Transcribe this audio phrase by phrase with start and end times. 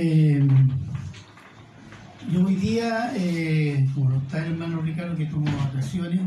[0.00, 0.40] Eh,
[2.30, 6.20] yo hoy día, eh, como está el hermano Ricardo que tomó vacaciones,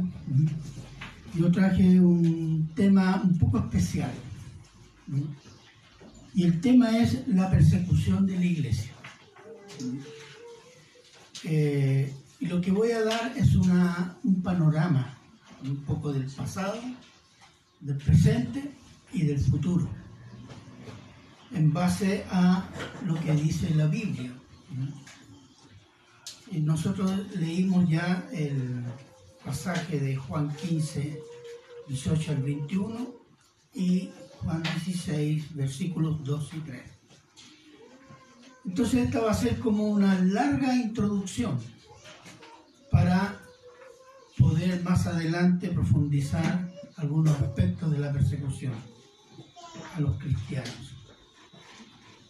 [1.33, 4.11] yo traje un tema un poco especial.
[6.33, 8.91] Y el tema es la persecución de la iglesia.
[11.45, 15.17] Eh, y lo que voy a dar es una, un panorama
[15.63, 16.77] un poco del pasado,
[17.79, 18.69] del presente
[19.13, 19.87] y del futuro,
[21.53, 22.67] en base a
[23.05, 24.31] lo que dice la Biblia.
[26.51, 28.83] Y nosotros leímos ya el
[29.43, 31.19] pasaje de Juan 15,
[31.87, 33.15] 18 al 21
[33.73, 34.09] y
[34.39, 36.81] Juan 16, versículos 2 y 3.
[38.65, 41.57] Entonces esta va a ser como una larga introducción
[42.91, 43.39] para
[44.37, 48.73] poder más adelante profundizar algunos aspectos de la persecución
[49.95, 50.90] a los cristianos.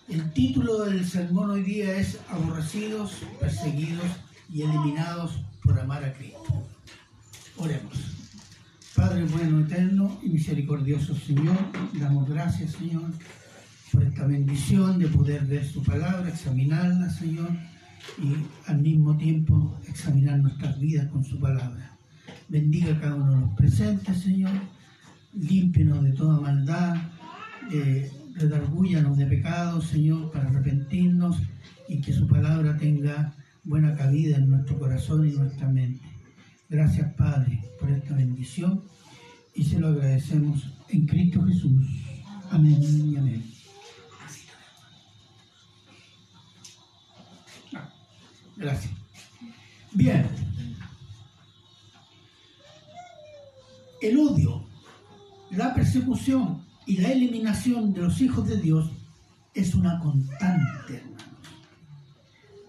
[0.08, 4.06] El título del sermón hoy día es Aborrecidos, perseguidos
[4.52, 6.68] y eliminados por amar a Cristo.
[7.58, 7.94] Oremos.
[8.96, 11.58] Padre bueno, eterno y misericordioso Señor,
[11.94, 13.10] damos gracias Señor
[13.92, 17.50] por esta bendición de poder ver su palabra, examinarla Señor
[18.22, 18.36] y
[18.70, 21.98] al mismo tiempo examinar nuestras vidas con su palabra.
[22.50, 24.52] Bendiga a cada uno de los presentes, Señor.
[25.34, 26.98] Límpenos de toda maldad.
[27.72, 31.38] Eh, redargúyanos de pecados, Señor, para arrepentirnos
[31.88, 36.06] y que su palabra tenga buena cabida en nuestro corazón y nuestra mente.
[36.70, 38.82] Gracias, Padre, por esta bendición
[39.54, 41.86] y se lo agradecemos en Cristo Jesús.
[42.50, 43.44] Amén y amén.
[48.56, 48.94] Gracias.
[49.94, 50.26] Bien.
[54.02, 54.66] El odio,
[55.52, 58.90] la persecución y la eliminación de los hijos de Dios
[59.54, 61.24] es una constante, hermanos,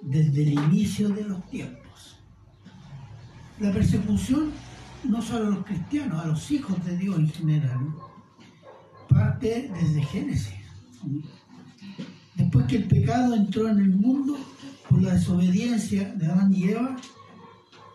[0.03, 2.19] desde el inicio de los tiempos.
[3.61, 4.51] La persecución
[5.05, 7.95] no solo a los cristianos, a los hijos de Dios en general,
[9.09, 10.55] parte desde Génesis.
[12.35, 14.39] Después que el pecado entró en el mundo,
[14.89, 16.97] por la desobediencia de Adán y Eva,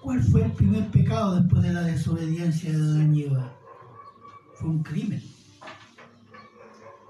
[0.01, 3.53] ¿cuál fue el primer pecado después de la desobediencia de Adán y Eva?
[4.55, 5.21] Fue un crimen.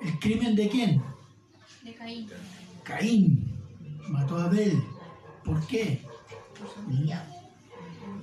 [0.02, 1.02] ¿El crimen de quién?
[1.84, 2.28] De Caín.
[2.84, 3.58] Caín
[4.10, 4.82] mató a Abel.
[5.44, 6.02] ¿Por qué?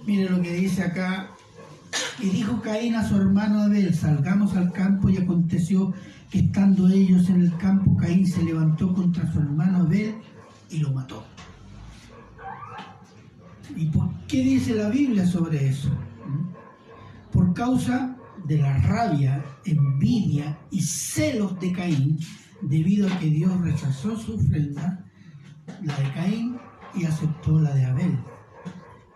[0.06, 1.30] Mire lo que dice acá.
[2.18, 5.92] Y dijo Caín a su hermano Abel, salgamos al campo y aconteció
[6.30, 10.14] que estando ellos en el campo, Caín se levantó contra su hermano Abel
[10.70, 11.24] y lo mató.
[13.76, 15.90] ¿Y por qué dice la Biblia sobre eso?
[17.32, 22.18] Por causa de la rabia, envidia y celos de Caín,
[22.62, 25.04] debido a que Dios rechazó su ofrenda,
[25.82, 26.58] la de Caín,
[26.94, 28.18] y aceptó la de Abel.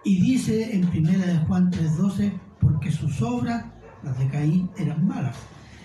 [0.05, 3.65] Y dice en primera de Juan 3:12, porque sus obras,
[4.03, 5.37] las de Caín, eran malas,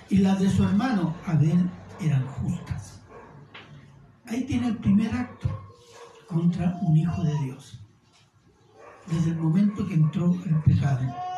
[0.09, 3.01] y las de su hermano Abel eran justas.
[4.25, 5.49] Ahí tiene el primer acto
[6.27, 7.79] contra un hijo de Dios
[9.07, 11.32] desde el momento que entró el pecado.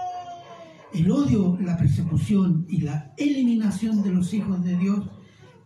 [0.95, 5.01] El odio, la persecución y la eliminación de los hijos de Dios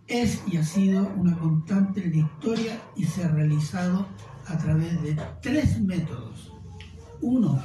[0.08, 4.08] es y ha sido una constante en la historia y se ha realizado
[4.48, 6.52] a través de tres métodos.
[7.22, 7.62] Uno,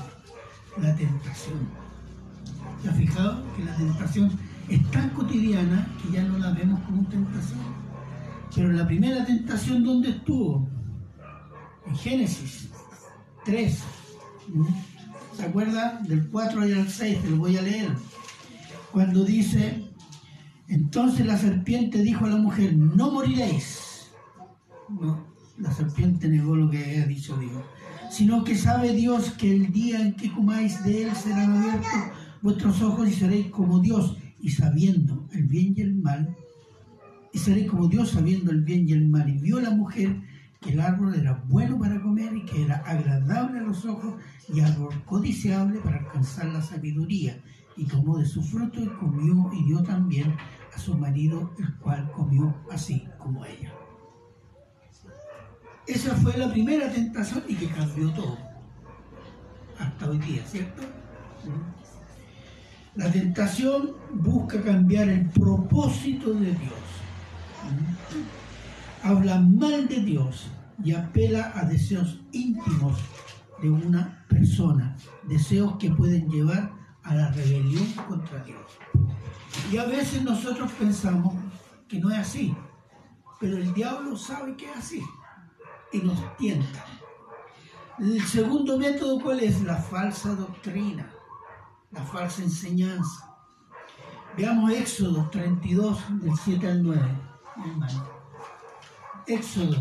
[0.77, 1.67] la tentación.
[2.83, 4.31] ¿Se ha fijado que la tentación
[4.69, 7.61] es tan cotidiana que ya no la vemos como tentación?
[8.55, 10.69] Pero la primera tentación, ¿dónde estuvo?
[11.87, 12.69] En Génesis
[13.47, 13.83] 3,
[15.37, 16.01] ¿Se acuerda?
[16.07, 17.91] Del 4 al 6, te lo voy a leer.
[18.93, 19.85] Cuando dice,
[20.69, 24.11] entonces la serpiente dijo a la mujer, no moriréis.
[24.89, 25.27] No,
[25.59, 27.63] la serpiente negó lo que había dicho Dios.
[28.11, 31.91] Sino que sabe Dios que el día en que comáis de él serán abiertos
[32.41, 36.37] vuestros ojos y seréis como Dios y sabiendo el bien y el mal.
[37.33, 39.29] Y seréis como Dios sabiendo el bien y el mal.
[39.29, 40.21] Y vio la mujer
[40.65, 44.15] que el árbol era bueno para comer y que era agradable a los ojos
[44.49, 47.39] y árbol codiciable para alcanzar la sabiduría.
[47.77, 50.35] Y tomó de su fruto y comió y dio también
[50.75, 53.73] a su marido, el cual comió así como ella.
[55.87, 58.39] Esa fue la primera tentación y que cambió todo.
[59.79, 60.83] Hasta hoy día, ¿cierto?
[62.95, 66.85] La tentación busca cambiar el propósito de Dios.
[69.03, 72.99] Habla mal de Dios y apela a deseos íntimos
[73.61, 76.73] de una persona, deseos que pueden llevar
[77.03, 78.61] a la rebelión contra Dios.
[79.71, 81.35] Y a veces nosotros pensamos
[81.89, 82.55] que no es así,
[83.41, 85.03] pero el diablo sabe que es así.
[85.93, 86.83] y nos tientan.
[88.01, 89.63] El segundo método, ¿cuál es?
[89.63, 91.09] La falsa doctrina,
[91.93, 93.33] la falsa enseñanza.
[94.37, 97.03] Veamos Éxodo 32, del 7 al 9.
[99.29, 99.81] Éxodo.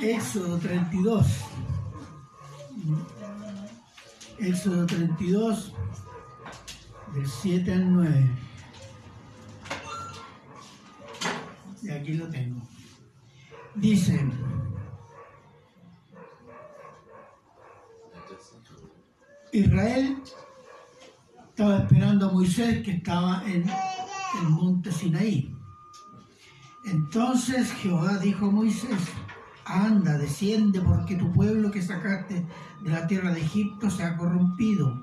[0.00, 1.26] Éxodo 32.
[4.38, 5.72] Éxodo 32,
[7.14, 8.30] del 7 al 9.
[11.82, 12.60] Y aquí lo tengo.
[13.76, 14.24] Dice,
[19.52, 20.22] Israel
[21.48, 25.55] estaba esperando a Moisés que estaba en el monte Sinaí.
[26.86, 29.00] Entonces Jehová dijo a Moisés,
[29.64, 32.46] anda, desciende porque tu pueblo que sacaste
[32.80, 35.02] de la tierra de Egipto se ha corrompido.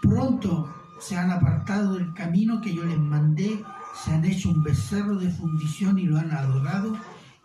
[0.00, 3.64] Pronto se han apartado del camino que yo les mandé,
[4.04, 6.96] se han hecho un becerro de fundición y lo han adorado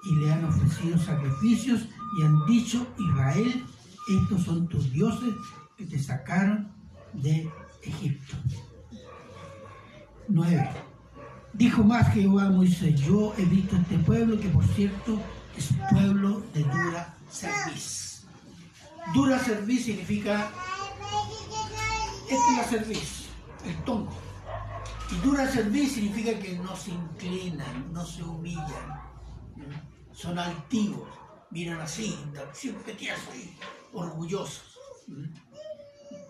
[0.04, 3.66] y le han ofrecido sacrificios y han dicho, Israel,
[4.10, 5.34] estos son tus dioses
[5.76, 6.72] que te sacaron
[7.14, 7.50] de
[7.82, 8.36] Egipto.
[10.28, 10.89] 9.
[11.54, 15.20] Dijo más Jehová a Moisés, yo he visto este pueblo que por cierto
[15.58, 18.26] es pueblo de dura serviz.
[19.14, 20.52] Dura serviz significa,
[22.24, 23.26] este es la serviz,
[23.66, 24.14] el tongo.
[25.12, 29.02] Y dura serviz significa que no se inclinan, no se humillan,
[30.14, 31.10] son altivos,
[31.50, 32.16] miran así,
[32.54, 33.58] siempre así,
[33.92, 34.78] orgullosos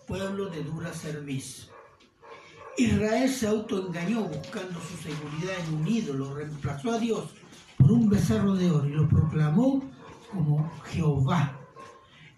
[0.09, 1.68] pueblo de dura servicio.
[2.79, 7.25] Israel se autoengañó buscando su seguridad en un ídolo, reemplazó a Dios
[7.77, 9.83] por un becerro de oro y lo proclamó
[10.31, 11.59] como Jehová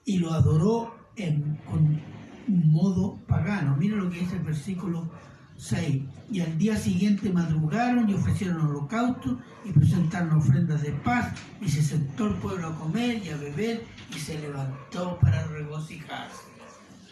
[0.04, 2.02] y lo adoró en, con
[2.48, 3.78] un modo pagano.
[3.78, 5.12] Mira lo que dice el versículo
[5.58, 6.06] 6.
[6.32, 11.84] Y al día siguiente madrugaron y ofrecieron holocaustos y presentaron ofrendas de paz y se
[11.84, 16.50] sentó el pueblo a comer y a beber y se levantó para regocijarse.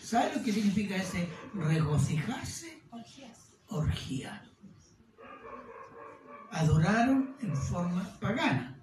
[0.02, 2.79] ¿Sabe lo que significa ese regocijarse?
[3.68, 4.42] Orgía.
[6.52, 8.76] Adoraron en forma pagana.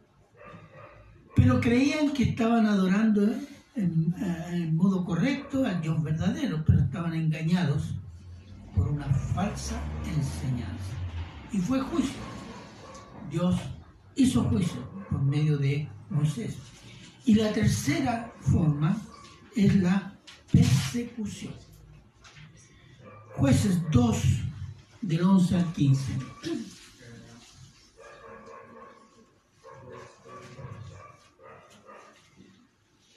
[1.34, 3.22] Pero creían que estaban adorando
[3.74, 7.94] en, eh, en modo correcto al Dios verdadero, pero estaban engañados
[8.74, 10.92] por una falsa enseñanza.
[11.52, 12.20] Y fue juicio.
[13.30, 13.56] Dios
[14.14, 16.56] hizo juicio por medio de Moisés.
[17.24, 18.96] Y la tercera forma
[19.56, 20.16] es la
[20.52, 21.65] persecución.
[23.36, 24.16] Jueces 2,
[25.02, 26.12] del 11 al 15.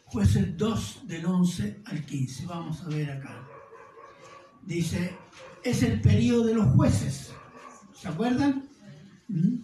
[0.04, 2.46] Jueces 2, del 11 al 15.
[2.48, 3.48] Vamos a ver acá.
[4.66, 5.16] Dice,
[5.64, 7.32] es el periodo de los jueces.
[7.94, 8.68] ¿Se acuerdan?
[9.30, 9.56] ¿Mm?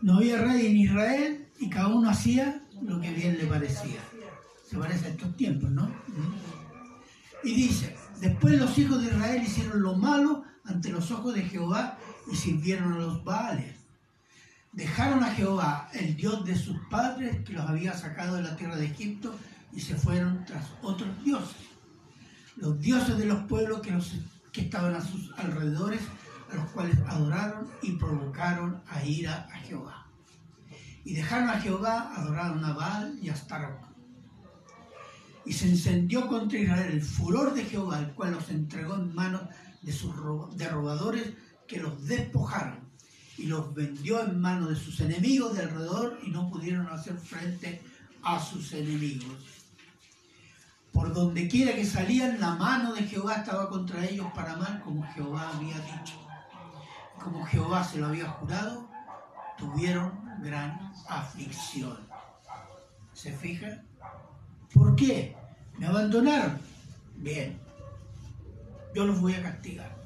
[0.00, 4.00] No había rey en Israel y cada uno hacía lo que bien le parecía.
[4.64, 5.86] Se parece a estos tiempos, ¿no?
[5.86, 7.44] ¿Mm?
[7.44, 11.98] Y dice, después los hijos de Israel hicieron lo malo ante los ojos de Jehová
[12.30, 13.74] y sirvieron a los Baales.
[14.72, 18.76] Dejaron a Jehová, el Dios de sus padres, que los había sacado de la tierra
[18.76, 19.34] de Egipto,
[19.72, 21.56] y se fueron tras otros dioses.
[22.56, 23.96] Los dioses de los pueblos que,
[24.52, 26.02] que estaban a sus alrededores,
[26.52, 30.06] a los cuales adoraron y provocaron a ira a Jehová.
[31.04, 33.87] Y dejaron a Jehová, adoraron a Baal y a Astaroth
[35.48, 39.40] y se encendió contra Israel el furor de Jehová, el cual los entregó en manos
[39.80, 40.14] de sus
[40.58, 41.32] de robadores
[41.66, 42.80] que los despojaron
[43.38, 47.80] y los vendió en manos de sus enemigos de alrededor y no pudieron hacer frente
[48.22, 49.38] a sus enemigos.
[50.92, 55.02] Por donde quiera que salían, la mano de Jehová estaba contra ellos para mal, como
[55.14, 56.14] Jehová había dicho.
[57.22, 58.86] Como Jehová se lo había jurado,
[59.56, 60.12] tuvieron
[60.42, 61.96] gran aflicción.
[63.14, 63.82] ¿Se fija?
[64.74, 65.37] ¿Por qué?
[65.78, 66.58] Me abandonaron.
[67.16, 67.56] Bien,
[68.94, 69.96] yo los voy a castigar.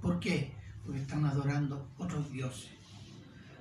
[0.00, 0.52] ¿Por qué?
[0.84, 2.70] Porque están adorando otros dioses.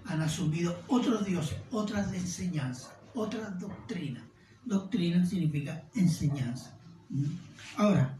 [0.06, 4.24] Han asumido otros dioses, otras enseñanzas, otras doctrinas.
[4.66, 6.76] Doctrina significa enseñanza.
[7.78, 8.18] Ahora,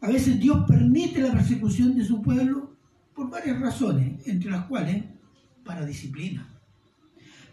[0.00, 2.76] a veces Dios permite la persecución de su pueblo
[3.14, 5.04] por varias razones, entre las cuales
[5.64, 6.48] para disciplina.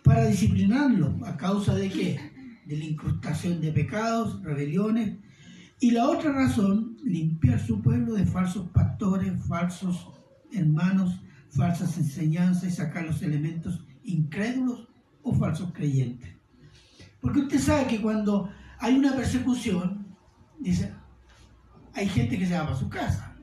[0.03, 2.34] Para disciplinarlo, a causa de qué?
[2.65, 5.17] De la incrustación de pecados, rebeliones,
[5.79, 10.09] y la otra razón, limpiar su pueblo de falsos pastores, falsos
[10.53, 14.87] hermanos, falsas enseñanzas y sacar los elementos incrédulos
[15.23, 16.33] o falsos creyentes.
[17.19, 20.05] Porque usted sabe que cuando hay una persecución,
[20.59, 20.93] dice,
[21.93, 23.35] hay gente que se va para su casa,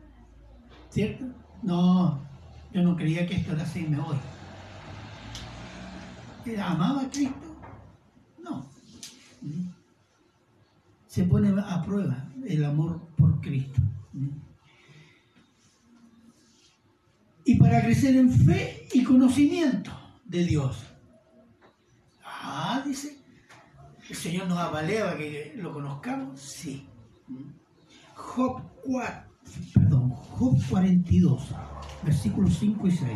[0.91, 1.26] ¿cierto?
[1.62, 2.23] No,
[2.73, 4.17] yo no creía que esto era así, me voy.
[6.59, 7.57] amaba a Cristo?
[8.43, 8.71] No.
[11.12, 13.83] Se pone a prueba el amor por Cristo.
[17.45, 19.90] Y para crecer en fe y conocimiento
[20.25, 20.87] de Dios.
[22.25, 23.19] Ah, dice,
[24.09, 26.40] ¿el Señor nos avalea que lo conozcamos?
[26.40, 26.88] Sí.
[28.14, 29.23] Job 4,
[29.75, 31.42] perdón, Job 42,
[32.07, 33.11] versículos 5 y 6.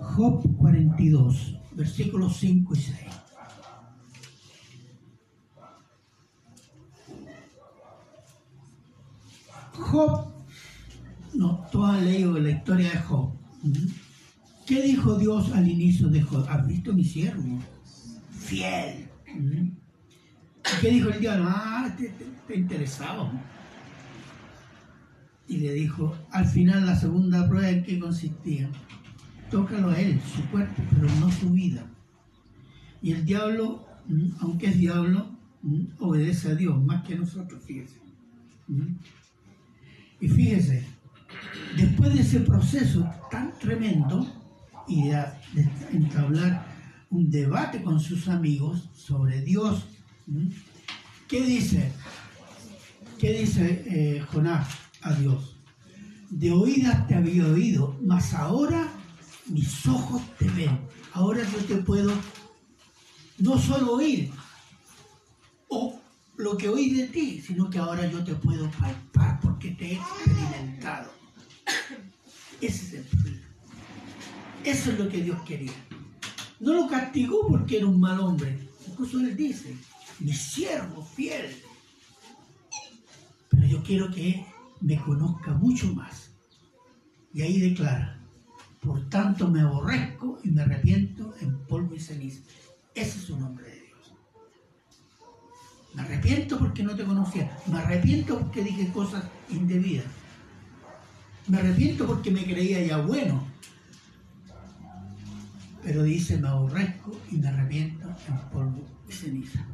[0.00, 3.23] Job 42, versículos 5 y 6.
[9.78, 10.32] Job,
[11.34, 13.32] no, tú has leído la historia de Job.
[14.66, 16.46] ¿Qué dijo Dios al inicio de Job?
[16.48, 17.58] ¿Has visto mi siervo?
[18.30, 19.08] Fiel.
[20.80, 21.46] ¿Qué dijo el diablo?
[21.48, 23.30] Ah, te, te, interesado.
[25.48, 28.70] Y le dijo, al final la segunda prueba en qué consistía.
[29.50, 31.86] Tócalo a él, su cuerpo, pero no su vida.
[33.02, 33.86] Y el diablo,
[34.40, 35.36] aunque es diablo,
[35.98, 37.98] obedece a Dios más que nosotros, fíjese.
[40.24, 40.82] Y fíjese,
[41.76, 44.26] después de ese proceso tan tremendo
[44.88, 45.22] y de,
[45.92, 46.66] entablar
[47.10, 49.84] un debate con sus amigos sobre Dios,
[51.28, 51.92] ¿qué dice?
[53.18, 54.66] ¿Qué dice eh, Jonás
[55.02, 55.58] a Dios?
[56.30, 58.88] De oídas te había oído, mas ahora
[59.48, 60.78] mis ojos te ven.
[61.12, 62.12] Ahora yo te puedo
[63.40, 64.30] no solo oír,
[65.68, 66.00] o
[66.38, 69.34] lo que oí de ti, sino que ahora yo te puedo palpar
[69.72, 71.12] te he experimentado.
[72.60, 73.42] Ese es el problema.
[74.64, 75.72] Eso es lo que Dios quería.
[76.60, 78.68] No lo castigó porque era un mal hombre.
[78.86, 79.76] Incluso él dice,
[80.20, 81.54] mi siervo fiel.
[83.50, 84.46] Pero yo quiero que
[84.80, 86.30] me conozca mucho más.
[87.32, 88.18] Y ahí declara,
[88.80, 92.40] por tanto me aborrezco y me arrepiento en polvo y ceniza.
[92.94, 93.83] Ese es su nombre.
[95.94, 97.56] Me arrepiento porque no te conocía.
[97.66, 100.06] Me arrepiento porque dije cosas indebidas.
[101.46, 103.44] Me arrepiento porque me creía ya bueno.
[105.82, 109.64] Pero dice, me aborrezco y me arrepiento en polvo y ceniza.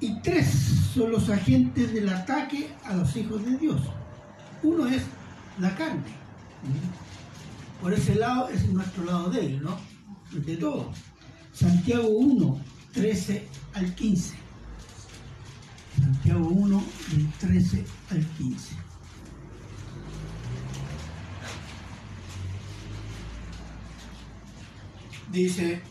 [0.00, 0.48] Y tres
[0.94, 3.80] son los agentes del ataque a los hijos de Dios.
[4.62, 5.02] Uno es
[5.58, 6.02] la carne.
[7.80, 9.78] Por ese lado es nuestro lado de él, ¿no?
[10.32, 10.90] De todo.
[11.52, 12.60] Santiago 1,
[12.92, 14.34] 13 al 15.
[16.00, 18.74] Santiago 1, del 13 al 15.
[25.30, 25.82] Dice,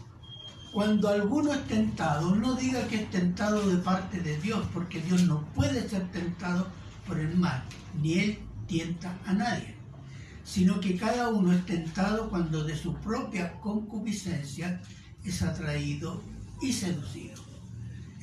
[0.74, 5.24] cuando alguno es tentado, no diga que es tentado de parte de Dios, porque Dios
[5.24, 6.68] no puede ser tentado
[7.06, 7.64] por el mal,
[8.02, 9.76] ni Él tienta a nadie,
[10.44, 14.82] sino que cada uno es tentado cuando de su propia concupiscencia
[15.24, 16.24] es atraído
[16.62, 17.45] y seducido.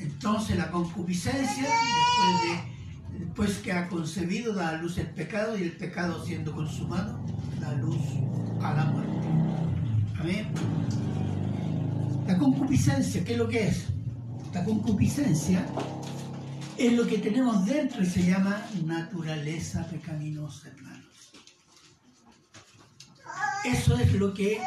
[0.02, 5.62] Entonces la concupiscencia, después, de, después que ha concebido, da a luz el pecado y
[5.62, 7.20] el pecado siendo consumado,
[7.60, 8.00] da luz
[8.60, 9.28] a la muerte.
[10.18, 10.48] Amén.
[12.26, 13.86] La concupiscencia, ¿qué es lo que es?
[14.52, 15.66] La concupiscencia
[16.76, 21.32] es lo que tenemos dentro y se llama naturaleza pecaminosa, hermanos.
[23.64, 24.60] Eso es lo que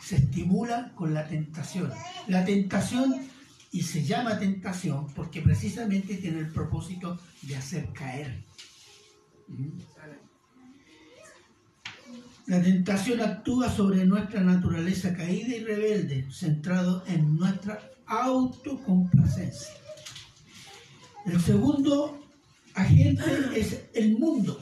[0.00, 1.92] se estimula con la tentación.
[2.26, 3.28] La tentación,
[3.72, 8.44] y se llama tentación porque precisamente tiene el propósito de hacer caer.
[12.46, 19.74] La tentación actúa sobre nuestra naturaleza caída y rebelde, centrado en nuestra autocomplacencia.
[21.26, 22.26] El segundo
[22.74, 23.22] agente
[23.54, 24.60] es el mundo.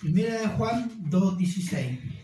[0.00, 2.21] Primera de Juan 2.16.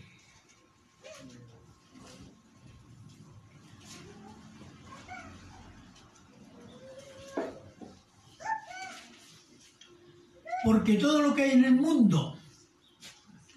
[10.63, 12.37] Porque todo lo que hay en el mundo,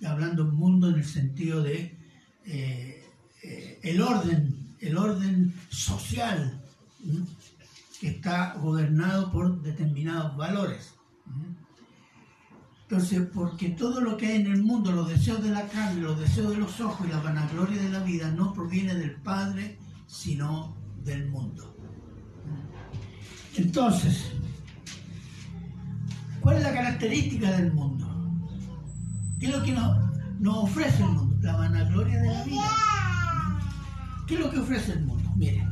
[0.04, 1.98] hablando mundo en el sentido de
[2.44, 3.04] eh,
[3.42, 6.60] eh, el orden, el orden social,
[8.00, 10.94] que está gobernado por determinados valores.
[12.82, 16.20] Entonces, porque todo lo que hay en el mundo, los deseos de la carne, los
[16.20, 20.76] deseos de los ojos y la vanagloria de la vida, no proviene del Padre, sino
[21.02, 21.74] del mundo.
[23.56, 24.32] Entonces,
[26.42, 28.06] ¿cuál es la característica del mundo?
[29.38, 31.36] ¿Qué es lo que nos, ofrece el mundo?
[31.40, 32.70] La vanagloria de la vida.
[34.26, 35.30] ¿Qué es lo que ofrece el mundo?
[35.36, 35.68] Miren,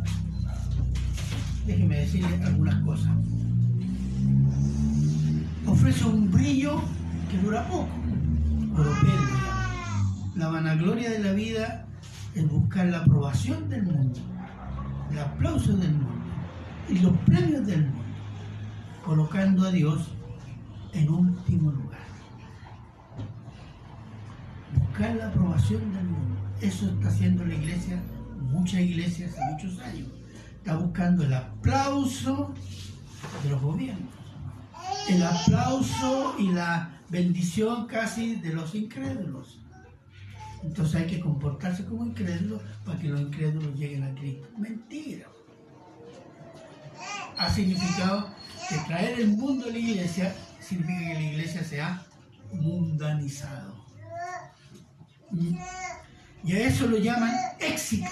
[1.66, 3.12] déjenme decirle algunas cosas.
[5.66, 6.80] Ofrece un brillo
[7.30, 7.88] que dura poco,
[10.36, 11.86] La vanagloria de la vida
[12.34, 14.18] es buscar la aprobación del mundo,
[15.10, 16.24] el aplauso del mundo
[16.88, 18.04] y los premios del mundo,
[19.04, 20.10] colocando a Dios
[20.92, 22.00] en último lugar.
[24.74, 26.36] Buscar la aprobación del mundo.
[26.60, 28.00] Eso está haciendo la iglesia,
[28.40, 30.08] muchas iglesias hace muchos años.
[30.56, 32.54] Está buscando el aplauso
[33.42, 34.12] de los gobiernos,
[35.08, 39.58] el aplauso y la bendición casi de los incrédulos.
[40.62, 44.46] Entonces hay que comportarse como incrédulos para que los incrédulos lleguen a Cristo.
[44.58, 45.26] Mentira.
[47.38, 48.28] Ha significado
[48.68, 50.34] que traer el mundo a la iglesia
[50.70, 52.06] significa que la iglesia se ha
[52.52, 53.74] mundanizado.
[56.44, 58.08] Y a eso lo llaman éxito.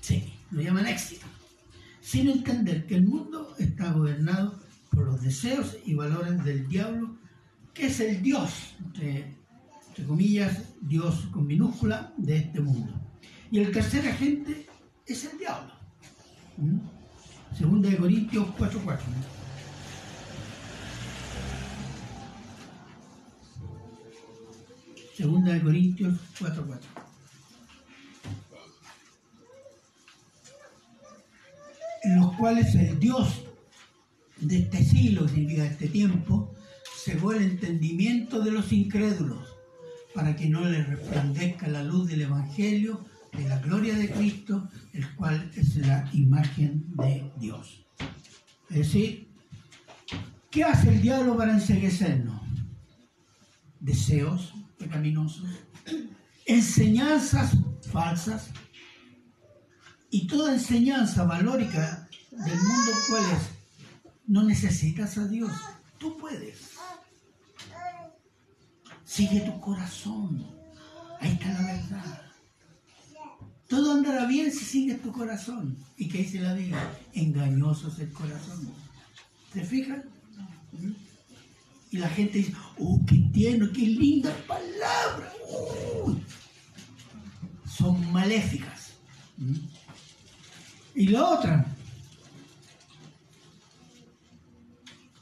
[0.00, 1.26] Sí, lo llaman éxito.
[2.00, 4.58] Sin entender que el mundo está gobernado
[4.90, 7.16] por los deseos y valores del diablo,
[7.72, 9.34] que es el Dios, entre,
[10.06, 12.92] comillas, Dios con minúscula de este mundo.
[13.50, 14.66] Y el tercer agente
[15.06, 15.72] es el diablo.
[16.58, 17.56] ¿Mm?
[17.56, 19.37] Segunda de Corintios 4.4.
[25.18, 26.78] Segunda de Corintios 4.4.
[32.04, 33.42] En los cuales el Dios
[34.36, 36.54] de este siglo, de este tiempo,
[37.04, 39.56] cegó el entendimiento de los incrédulos
[40.14, 45.12] para que no les resplandezca la luz del Evangelio de la gloria de Cristo, el
[45.16, 47.84] cual es la imagen de Dios.
[48.70, 49.32] Es decir,
[50.48, 52.40] ¿qué hace el diablo para enseguecernos?
[53.80, 55.44] Deseos, pecaminosos,
[56.46, 57.52] enseñanzas
[57.92, 58.50] falsas
[60.10, 64.12] y toda enseñanza valórica del mundo cuál es.
[64.26, 65.52] No necesitas a Dios,
[65.98, 66.72] tú puedes.
[69.04, 70.46] Sigue tu corazón,
[71.20, 72.22] ahí está la verdad.
[73.68, 75.76] Todo andará bien si sigues tu corazón.
[75.96, 76.90] ¿Y qué dice la Biblia?
[77.12, 78.72] Engañoso es el corazón.
[79.52, 80.04] ¿Se fijan?
[81.90, 85.32] Y la gente dice, oh, qué tierno, qué linda palabra.
[87.66, 88.94] Son maléficas.
[89.38, 89.54] ¿Mm?
[90.94, 91.76] Y la otra,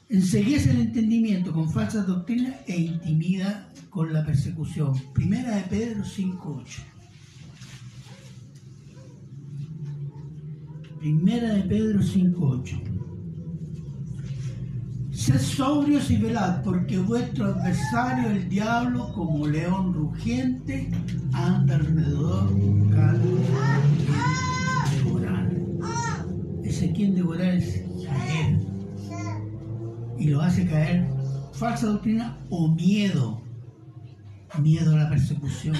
[0.09, 4.93] enseguece el entendimiento con falsas doctrinas e intimida con la persecución.
[5.13, 6.79] Primera de Pedro 5.8.
[10.99, 12.96] Primera de Pedro 5.8.
[15.27, 20.89] Sed sobrios y velad, porque vuestro adversario, el diablo, como león rugiente,
[21.33, 23.37] anda alrededor buscando
[24.95, 25.51] devorar.
[26.63, 28.59] Ese quien devorar es caer.
[30.17, 31.05] Y lo hace caer
[31.51, 33.41] falsa doctrina o miedo.
[34.61, 35.75] Miedo a la persecución.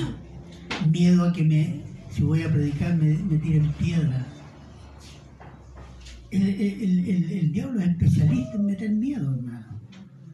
[0.91, 4.26] Miedo a que si voy a predicar, me, me tiren piedras
[6.31, 9.65] el, diablo es especialista en meter miedo, hermano.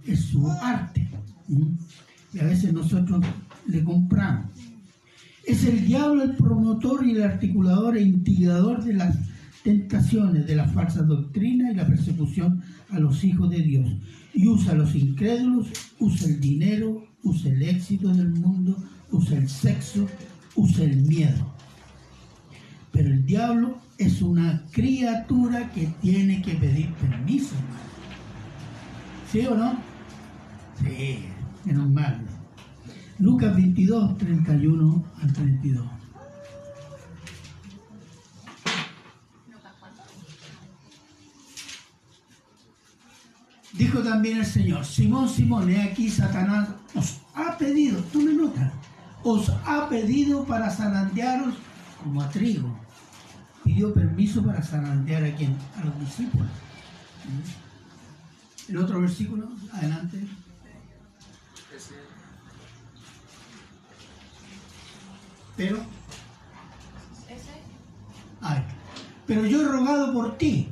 [0.05, 1.07] Es su arte.
[1.47, 3.23] Y a veces nosotros
[3.67, 4.49] le compramos.
[5.45, 9.15] Es el diablo el promotor y el articulador e instigador de las
[9.63, 13.89] tentaciones, de las falsas doctrinas y la persecución a los hijos de Dios.
[14.33, 15.67] Y usa a los incrédulos,
[15.99, 18.75] usa el dinero, usa el éxito del mundo,
[19.11, 20.07] usa el sexo,
[20.55, 21.53] usa el miedo.
[22.91, 27.55] Pero el diablo es una criatura que tiene que pedir permiso.
[29.31, 29.75] ¿Sí o no?
[30.81, 31.25] Sí,
[31.65, 32.21] menos mal.
[33.19, 35.85] Lucas 22, 31 al 32.
[43.73, 48.71] Dijo también el Señor, Simón, Simón, he aquí Satanás os ha pedido, tú me notas,
[49.23, 51.55] os ha pedido para zarandearos
[52.03, 52.82] como a trigo
[53.63, 55.57] pidió permiso para zarandear a quién?
[55.77, 56.47] A los discípulos.
[58.67, 60.25] El otro versículo, adelante.
[65.55, 65.77] Pero,
[68.41, 68.63] ay,
[69.27, 70.69] pero yo he rogado por ti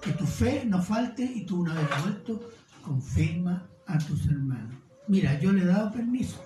[0.00, 2.50] que tu fe no falte y tú una vez vuelto
[2.82, 4.76] confirma a tus hermanos.
[5.08, 6.40] Mira, yo le he dado permiso,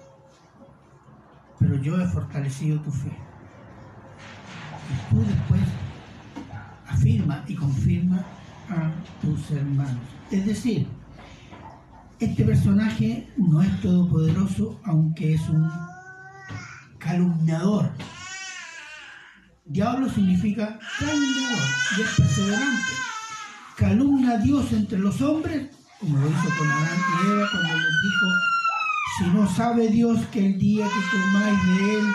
[1.59, 3.13] pero yo he fortalecido tu fe.
[4.89, 5.61] Y tú después
[7.49, 8.25] y confirma
[8.69, 8.91] a
[9.23, 10.03] tus hermanos.
[10.31, 10.87] Es decir,
[12.19, 15.71] este personaje no es todopoderoso, aunque es un
[16.99, 17.91] calumniador.
[19.65, 22.93] Diablo significa calumniador y es perseverante.
[23.77, 25.69] Calumnia a Dios entre los hombres,
[26.01, 28.27] como lo hizo con Adán y Eva cuando les dijo
[29.19, 32.07] Si no sabe Dios que el día que comáis de él,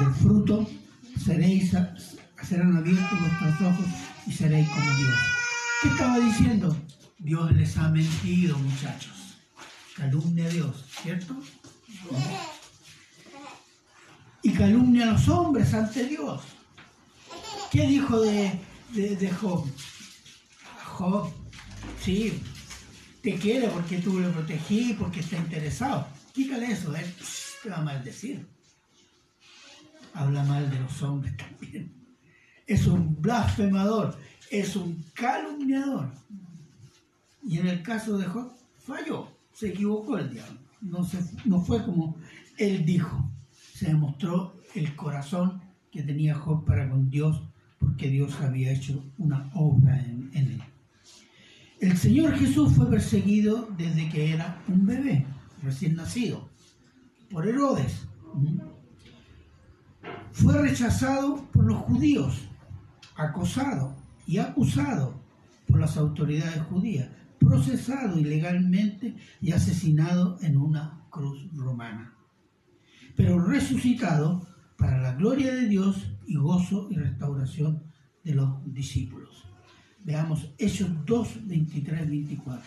[0.00, 0.68] del fruto,
[1.24, 1.76] seréis,
[2.42, 5.14] serán abiertos vuestros ojos y seréis como Dios.
[5.82, 6.76] ¿Qué estaba diciendo?
[7.18, 9.38] Dios les ha mentido, muchachos.
[9.96, 11.34] Calumnia a Dios, ¿cierto?
[14.42, 16.42] Y calumnia a los hombres ante Dios.
[17.70, 18.60] ¿Qué dijo de,
[18.92, 19.66] de, Job?
[20.84, 21.32] Job,
[22.02, 22.40] sí,
[23.22, 26.06] te quiere porque tú lo protegí, porque está interesado.
[26.32, 27.14] Quítale eso, ¿eh?
[27.62, 28.46] te va a maldecir.
[30.14, 31.97] Habla mal de los hombres también.
[32.68, 34.16] Es un blasfemador,
[34.52, 36.12] es un calumniador.
[37.42, 40.60] Y en el caso de Job, falló, se equivocó el diablo.
[40.80, 41.08] No,
[41.46, 42.16] no fue como
[42.56, 43.28] él dijo.
[43.74, 47.42] Se demostró el corazón que tenía Job para con Dios
[47.78, 50.62] porque Dios había hecho una obra en, él.
[51.80, 55.24] El Señor Jesús fue perseguido desde que era un bebé,
[55.62, 56.48] recién nacido,
[57.30, 58.06] por Herodes.
[60.32, 62.47] Fue rechazado por los judíos,
[63.18, 65.20] acosado y acusado
[65.66, 72.14] por las autoridades judías, procesado ilegalmente y asesinado en una cruz romana,
[73.16, 77.82] pero resucitado para la gloria de Dios y gozo y restauración
[78.22, 79.44] de los discípulos.
[80.04, 82.62] Veamos Hechos 2, 23, 24.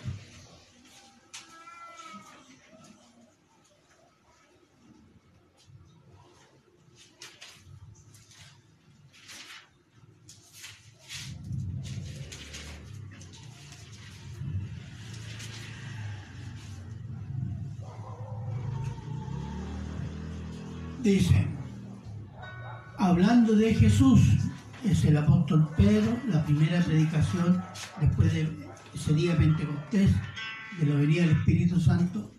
[23.47, 24.21] De Jesús,
[24.85, 27.61] es el apóstol Pedro, la primera predicación
[27.99, 28.47] después de
[28.93, 30.11] ese día Pentecostés,
[30.79, 32.31] de la venida del Espíritu Santo,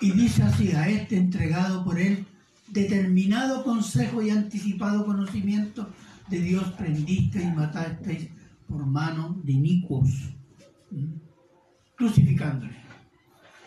[0.00, 2.24] y dice así, a este entregado por él,
[2.68, 5.90] determinado consejo y anticipado conocimiento
[6.28, 8.28] de Dios prendiste y matasteis
[8.68, 10.08] por mano de inicuos,
[11.96, 12.76] crucificándole,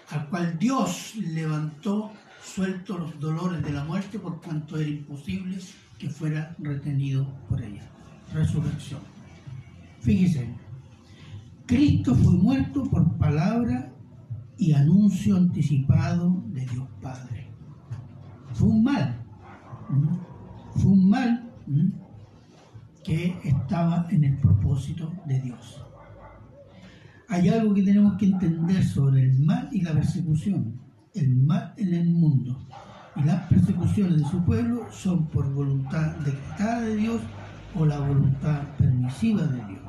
[0.09, 5.57] al cual Dios levantó suelto los dolores de la muerte por cuanto era imposible
[5.97, 7.83] que fuera retenido por ella.
[8.33, 9.01] Resurrección.
[9.99, 10.53] Fíjese,
[11.65, 13.93] Cristo fue muerto por palabra
[14.57, 17.47] y anuncio anticipado de Dios Padre.
[18.53, 19.23] Fue un mal,
[20.75, 21.49] fue un mal
[23.03, 25.83] que estaba en el propósito de Dios.
[27.29, 30.80] Hay algo que tenemos que entender sobre el mal y la persecución
[31.13, 32.67] el mal en el mundo
[33.15, 37.21] y las persecuciones de su pueblo son por voluntad decretada de Dios
[37.75, 39.81] o la voluntad permisiva de Dios.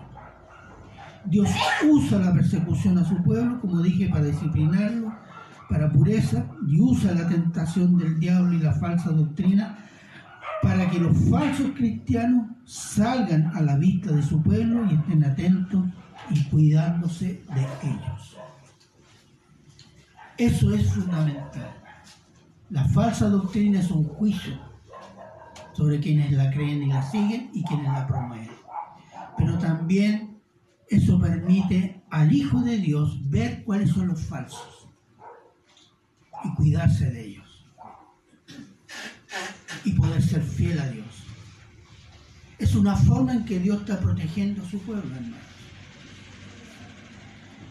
[1.25, 1.49] Dios
[1.89, 5.13] usa la persecución a su pueblo, como dije, para disciplinarlo,
[5.69, 9.79] para pureza, y usa la tentación del diablo y la falsa doctrina
[10.63, 15.85] para que los falsos cristianos salgan a la vista de su pueblo y estén atentos
[16.31, 18.37] y cuidándose de ellos.
[20.43, 21.73] Eso es fundamental.
[22.71, 24.59] La falsa doctrina es un juicio
[25.73, 28.51] sobre quienes la creen y la siguen y quienes la promueven.
[29.39, 30.41] Pero también
[30.89, 34.89] eso permite al Hijo de Dios ver cuáles son los falsos
[36.43, 37.65] y cuidarse de ellos
[39.85, 41.23] y poder ser fiel a Dios.
[42.59, 45.52] Es una forma en que Dios está protegiendo a su pueblo, hermano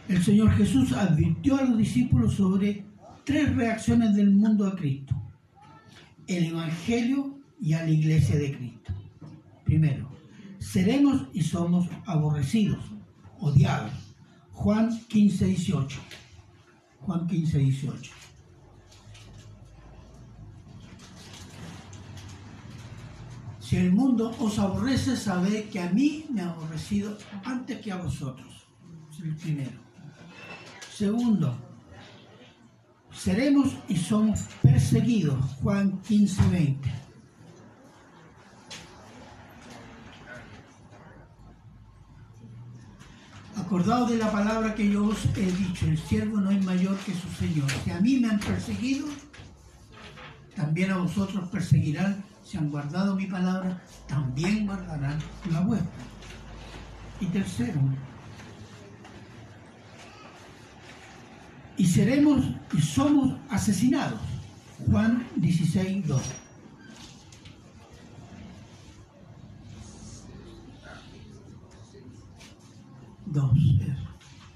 [0.08, 2.84] el Señor Jesús advirtió a los discípulos sobre
[3.24, 5.16] tres reacciones del mundo a Cristo.
[6.28, 8.94] El Evangelio y a la iglesia de Cristo.
[9.64, 10.10] Primero,
[10.60, 12.84] seremos y somos aborrecidos,
[13.40, 13.94] odiados.
[14.52, 16.00] Juan 15, 18.
[17.02, 18.12] Juan 15, 18.
[23.60, 27.96] Si el mundo os aborrece, sabed que a mí me ha aborrecido antes que a
[27.96, 28.68] vosotros.
[29.10, 29.91] Es el primero.
[31.02, 31.58] Segundo,
[33.12, 35.44] seremos y somos perseguidos.
[35.64, 36.92] Juan 15, 20.
[43.58, 47.16] Acordaos de la palabra que yo os he dicho, el siervo no es mayor que
[47.16, 47.68] su Señor.
[47.84, 49.08] Si a mí me han perseguido,
[50.56, 52.24] también a vosotros perseguirán.
[52.44, 55.18] Si han guardado mi palabra, también guardarán
[55.50, 56.04] la vuestra.
[57.20, 57.82] Y tercero,
[61.78, 64.20] y seremos y somos asesinados.
[64.90, 66.22] Juan 16, 2.
[73.28, 73.52] Dos.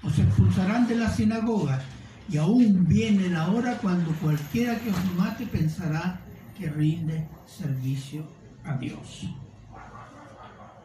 [0.02, 1.82] Os expulsarán de la sinagoga
[2.28, 6.20] Y aún viene la hora cuando cualquiera que os mate pensará
[6.58, 8.26] que rinde servicio
[8.64, 9.28] a Dios.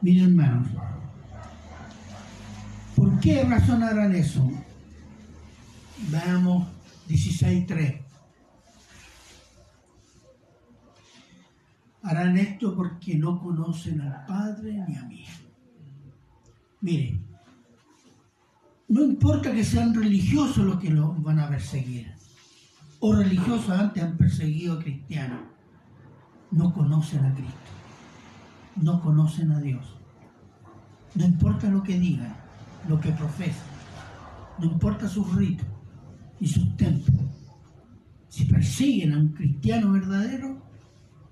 [0.02, 0.68] Miren hermanos,
[2.96, 4.52] ¿por qué razonarán eso?
[6.10, 6.68] Veamos
[7.08, 8.02] 16.3.
[12.04, 15.26] Harán esto porque no conocen al Padre ni a mí.
[16.82, 17.24] Miren,
[18.88, 22.12] no importa que sean religiosos los que lo van a perseguir,
[23.00, 25.42] o religiosos antes han perseguido a cristianos,
[26.50, 27.56] no conocen a Cristo,
[28.78, 29.96] no conocen a Dios.
[31.14, 32.36] No importa lo que digan,
[32.88, 33.68] lo que profesan,
[34.58, 35.68] no importa sus ritos
[36.42, 37.22] y sus templos.
[38.28, 40.58] Si persiguen a un cristiano verdadero,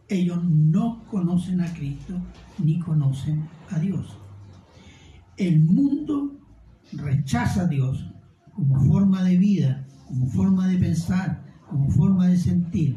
[0.07, 2.13] ellos no conocen a Cristo
[2.59, 4.17] ni conocen a Dios.
[5.35, 6.39] El mundo
[6.93, 8.05] rechaza a Dios
[8.53, 12.95] como forma de vida, como forma de pensar, como forma de sentir.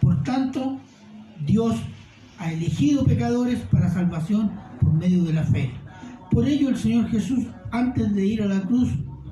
[0.00, 0.78] Por tanto,
[1.44, 1.76] Dios
[2.38, 5.70] ha elegido pecadores para salvación por medio de la fe.
[6.30, 8.90] Por ello el Señor Jesús, antes de ir a la cruz,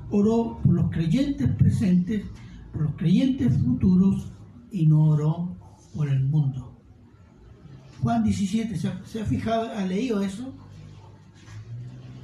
[0.09, 2.25] oró por los creyentes presentes,
[2.71, 4.31] por los creyentes futuros
[4.71, 5.55] y no oró
[5.93, 6.73] por el mundo.
[8.01, 10.53] Juan 17, ¿se ha, fijado, ha leído eso?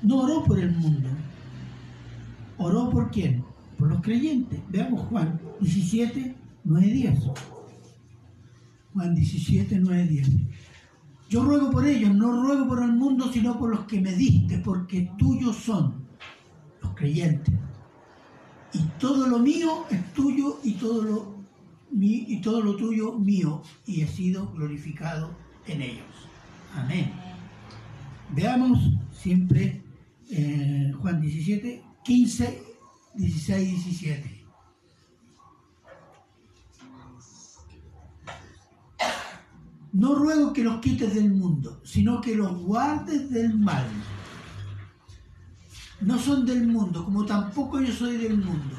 [0.02, 1.10] No oró por el mundo.
[2.58, 3.44] ¿Oró por quién?
[3.78, 4.62] Por los creyentes.
[4.70, 7.20] Veamos Juan 17, 9, 10.
[8.94, 10.30] Juan 17, 9, 10.
[11.30, 14.60] Yo ruego por ellos, no ruego por el mundo, sino por los que me diste,
[14.60, 15.96] porque tuyos son
[16.84, 17.56] los creyentes.
[18.74, 21.36] Y todo lo mío es tuyo y todo lo,
[21.92, 25.36] y todo lo tuyo mío, y he sido glorificado
[25.68, 26.06] en ellos.
[26.76, 27.12] Amén.
[28.32, 28.80] Veamos
[29.12, 29.82] siempre
[30.30, 32.64] eh, Juan 17, 15,
[33.16, 34.44] 16, 17.
[39.94, 43.86] No ruego que los quites del mundo, sino que los guardes del mal.
[46.04, 48.76] No son del mundo, como tampoco yo soy del mundo.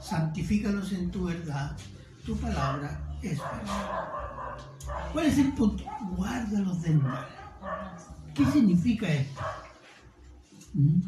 [0.00, 1.76] Santifícalos en tu verdad.
[2.24, 4.10] Tu palabra es verdad.
[5.12, 5.84] ¿Cuál es el punto?
[6.16, 7.26] Guárdalos del mal.
[8.34, 9.40] ¿Qué significa esto?
[10.74, 11.00] ¿Mm?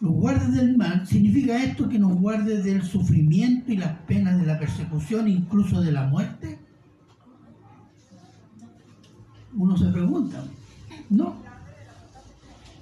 [0.00, 4.46] Los guardes del mal significa esto que nos guarde del sufrimiento y las penas de
[4.46, 6.58] la persecución, incluso de la muerte.
[9.56, 10.44] Uno se pregunta,
[11.10, 11.42] no.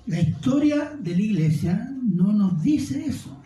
[0.07, 3.43] La historia de la iglesia no nos dice eso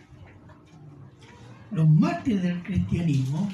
[1.71, 3.49] los mártires del cristianismo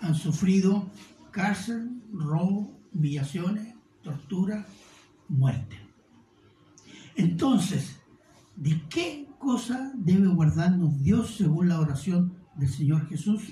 [0.00, 0.90] han sufrido
[1.30, 4.66] cárcel, robo, humillaciones, tortura,
[5.28, 5.76] muerte.
[7.14, 7.98] Entonces,
[8.56, 13.42] ¿de qué cosa debe guardarnos Dios según la oración del Señor Jesús?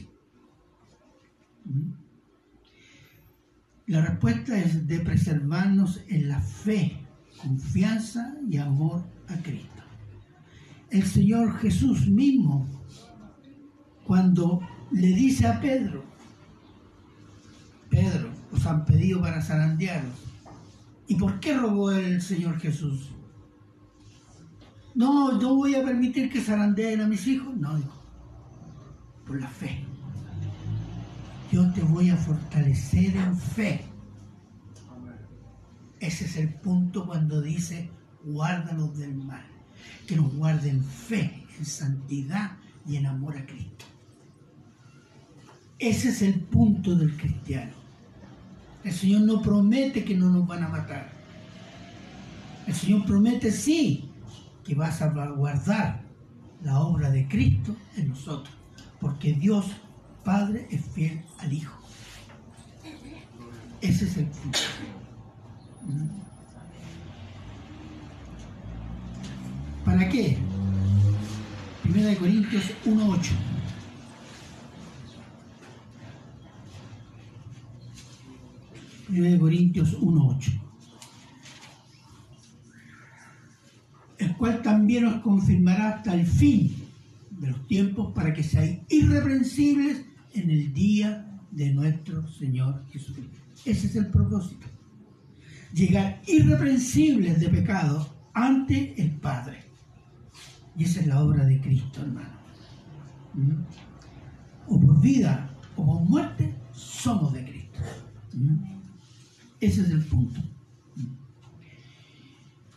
[1.65, 2.04] ¿Mm?
[3.87, 6.97] La respuesta es de preservarnos en la fe,
[7.41, 9.83] confianza y amor a Cristo.
[10.91, 12.67] El Señor Jesús mismo
[14.05, 16.05] cuando le dice a Pedro,
[17.91, 20.13] Pedro, os han pedido para zarandearos.
[21.07, 23.11] ¿Y por qué rogó el Señor Jesús?
[24.95, 27.55] No, no voy a permitir que zarandeen a mis hijos.
[27.57, 28.03] No, dijo,
[29.27, 29.85] por la fe.
[31.55, 33.81] Yo te voy a fortalecer en fe.
[36.01, 37.89] Ese es el punto cuando dice,
[38.25, 39.47] guárdalos del mal.
[40.05, 43.85] Que nos guarden fe, en santidad y en amor a Cristo.
[45.79, 47.75] Ese es el punto del cristiano.
[48.83, 51.13] El Señor no promete que no nos van a matar.
[52.67, 54.11] El Señor promete sí
[54.65, 56.03] que vas a guardar
[56.65, 58.53] la obra de Cristo en nosotros,
[58.99, 59.67] porque Dios
[60.25, 61.79] Padre es fiel al Hijo.
[63.83, 64.59] Ese es el punto.
[69.85, 70.39] ¿Para qué?
[71.83, 73.31] Primera de Corintios 1.8.
[79.11, 80.61] 1 Corintios 1.8.
[84.17, 86.75] El cual también os confirmará hasta el fin
[87.31, 93.39] de los tiempos para que seáis irreprensibles en el día de nuestro Señor Jesucristo.
[93.65, 94.67] Ese es el propósito.
[95.73, 99.63] Llegar irreprensibles de pecado ante el Padre.
[100.77, 102.35] Y esa es la obra de Cristo, hermano.
[103.35, 103.63] ¿Mm?
[104.67, 107.79] O por vida o por muerte, somos de Cristo.
[108.35, 108.57] ¿Mm?
[109.61, 110.41] Ese es el punto.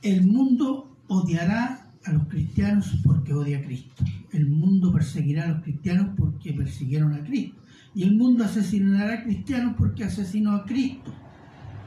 [0.01, 4.05] El mundo odiará a los cristianos porque odia a Cristo.
[4.31, 7.61] El mundo perseguirá a los cristianos porque persiguieron a Cristo.
[7.95, 11.13] Y el mundo asesinará a cristianos porque asesinó a Cristo,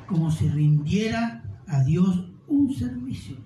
[0.06, 3.36] como si rindiera a Dios un servicio.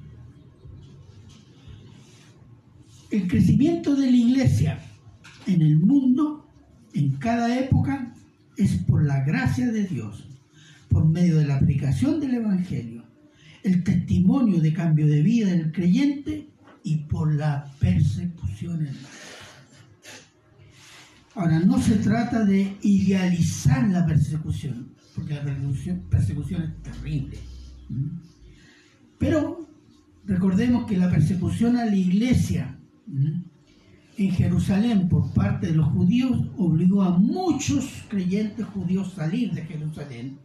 [3.10, 4.78] El crecimiento de la iglesia
[5.46, 6.48] en el mundo,
[6.94, 8.14] en cada época,
[8.56, 10.26] es por la gracia de Dios,
[10.88, 13.04] por medio de la aplicación del Evangelio,
[13.62, 16.48] el testimonio de cambio de vida del creyente
[16.84, 18.88] y por la persecución.
[21.34, 27.38] Ahora, no se trata de idealizar la persecución, porque la persecución, es terrible.
[29.18, 29.68] Pero
[30.26, 32.78] recordemos que la persecución a la iglesia
[34.16, 39.62] en Jerusalén por parte de los judíos obligó a muchos creyentes judíos a salir de
[39.62, 40.38] Jerusalén.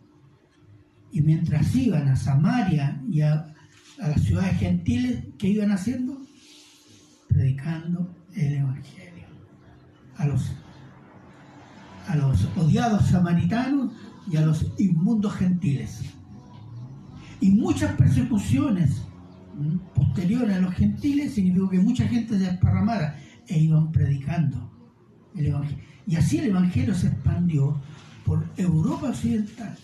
[1.12, 3.54] Y mientras iban a Samaria y a,
[4.00, 6.19] a las ciudades gentiles, ¿qué iban haciendo?
[7.40, 9.28] Predicando el Evangelio
[10.18, 10.52] a los
[12.10, 13.94] a los odiados samaritanos
[14.30, 16.02] y a los inmundos gentiles.
[17.40, 19.04] Y muchas persecuciones
[19.96, 24.70] posteriores a los gentiles significó que mucha gente se desparramara e iban predicando
[25.34, 25.86] el Evangelio.
[26.08, 27.80] Y así el Evangelio se expandió
[28.26, 29.78] por Europa Occidental,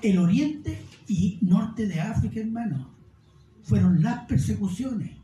[0.00, 2.88] el Oriente y Norte de África, hermano.
[3.62, 5.23] Fueron las persecuciones.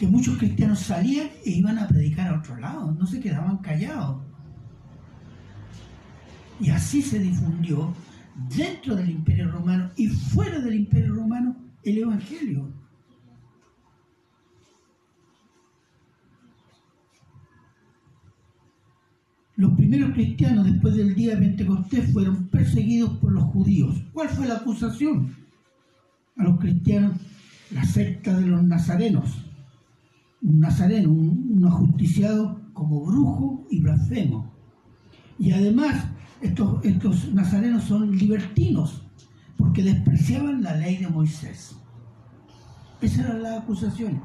[0.00, 4.22] Que muchos cristianos salían e iban a predicar a otro lado, no se quedaban callados.
[6.58, 7.92] Y así se difundió
[8.56, 12.72] dentro del imperio romano y fuera del imperio romano el Evangelio.
[19.56, 24.02] Los primeros cristianos después del día de Pentecostés fueron perseguidos por los judíos.
[24.14, 25.36] ¿Cuál fue la acusación?
[26.38, 27.20] A los cristianos,
[27.70, 29.49] la secta de los nazarenos.
[30.42, 34.54] Un nazareno, un, un ajusticiado como brujo y blasfemo.
[35.38, 36.04] Y además
[36.40, 39.02] estos, nazarenos son libertinos,
[39.56, 41.76] porque despreciaban la ley de Moisés.
[43.00, 44.22] Esa era la acusación.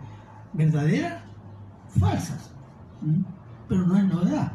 [0.54, 1.24] ¿Verdaderas?
[2.00, 2.52] Falsas.
[3.68, 4.54] Pero no es novedad.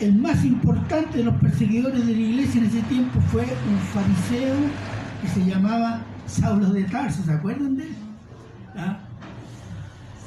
[0.00, 4.56] El más importante de los perseguidores de la iglesia en ese tiempo fue un fariseo
[5.22, 7.22] que se llamaba Saulo de Tarso.
[7.22, 8.03] ¿Se acuerdan de él?
[8.76, 9.00] ¿Ah?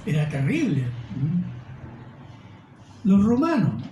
[0.05, 0.85] Era terrible.
[3.03, 3.83] Los romanos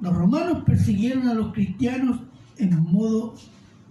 [0.00, 2.20] los romanos persiguieron a los cristianos
[2.58, 3.34] en modo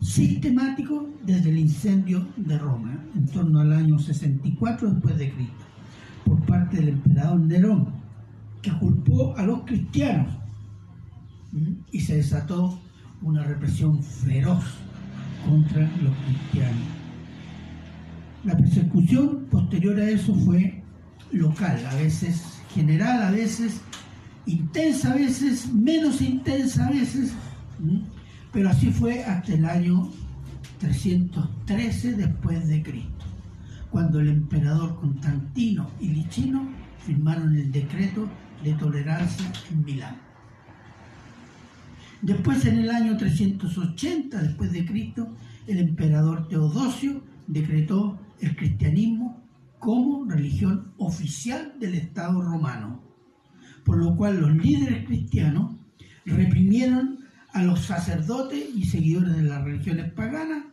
[0.01, 5.65] sistemático desde el incendio de Roma, en torno al año 64 después de Cristo,
[6.23, 7.87] por parte del emperador Nerón,
[8.61, 10.33] que culpó a los cristianos
[11.91, 12.79] y se desató
[13.21, 14.63] una represión feroz
[15.45, 16.96] contra los cristianos.
[18.43, 20.83] La persecución posterior a eso fue
[21.31, 23.81] local, a veces general, a veces
[24.47, 27.33] intensa a veces, menos intensa a veces,
[28.51, 30.09] pero así fue hasta el año
[30.79, 33.25] 313 después de Cristo,
[33.91, 36.67] cuando el emperador Constantino y Licino
[37.05, 38.27] firmaron el decreto
[38.63, 40.15] de tolerancia en Milán.
[42.21, 45.27] Después, en el año 380 después de Cristo,
[45.67, 49.43] el emperador Teodosio decretó el cristianismo
[49.79, 53.07] como religión oficial del Estado romano
[53.87, 55.73] por lo cual los líderes cristianos
[56.25, 57.19] reprimieron
[57.53, 60.65] a los sacerdotes y seguidores de las religiones paganas,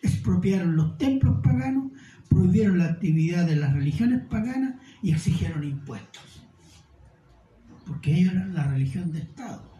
[0.00, 1.92] expropiaron los templos paganos,
[2.30, 6.42] prohibieron la actividad de las religiones paganas y exigieron impuestos,
[7.86, 9.70] porque ellos eran la religión de Estado.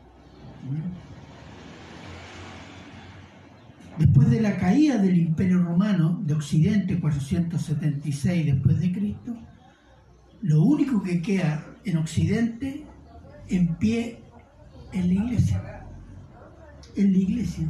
[3.99, 9.37] Después de la caída del Imperio Romano de Occidente, 476 después de Cristo,
[10.41, 12.85] lo único que queda en Occidente
[13.49, 14.19] en pie
[14.93, 15.87] en la iglesia.
[16.97, 17.69] En la iglesia.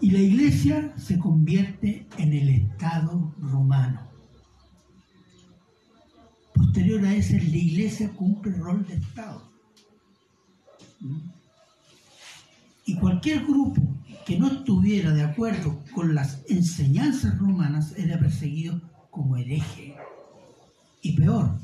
[0.00, 4.00] Y la iglesia se convierte en el Estado romano.
[6.54, 9.50] Posterior a eso, la iglesia cumple el rol de Estado.
[12.84, 13.82] Y cualquier grupo
[14.26, 18.80] que no estuviera de acuerdo con las enseñanzas romanas era perseguido
[19.10, 19.96] como hereje.
[21.02, 21.58] Y peor,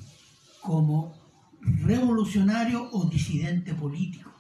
[0.60, 1.14] como
[1.60, 4.30] revolucionario o disidente político.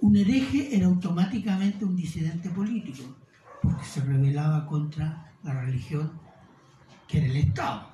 [0.00, 3.16] Un hereje era automáticamente un disidente político,
[3.62, 6.12] porque se rebelaba contra la religión
[7.06, 7.88] que era el Estado.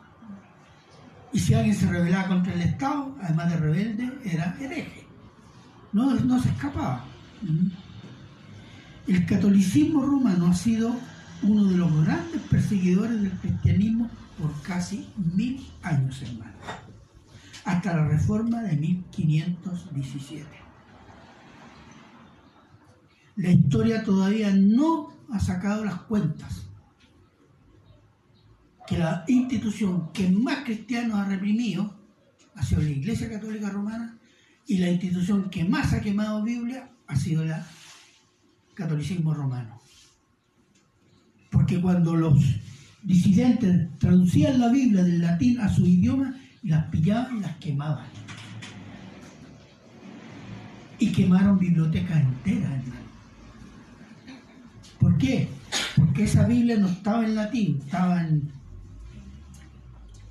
[1.32, 5.06] Y si alguien se rebelaba contra el Estado, además de rebelde, era hereje.
[5.92, 7.04] No, no se escapaba.
[9.06, 10.94] El catolicismo romano ha sido
[11.42, 16.52] uno de los grandes perseguidores del cristianismo por casi mil años, hermano,
[17.64, 20.46] hasta la reforma de 1517.
[23.36, 26.66] La historia todavía no ha sacado las cuentas
[28.86, 31.94] que la institución que más cristianos ha reprimido
[32.54, 34.18] ha sido la Iglesia Católica Romana
[34.66, 37.52] y la institución que más ha quemado Biblia ha sido el
[38.74, 39.80] catolicismo romano.
[41.50, 42.42] Porque cuando los
[43.02, 48.06] disidentes traducían la Biblia del latín a su idioma, las pillaban y las quemaban.
[50.98, 52.82] Y quemaron bibliotecas enteras.
[54.98, 55.48] ¿Por qué?
[55.96, 58.26] Porque esa Biblia no estaba en latín, estaba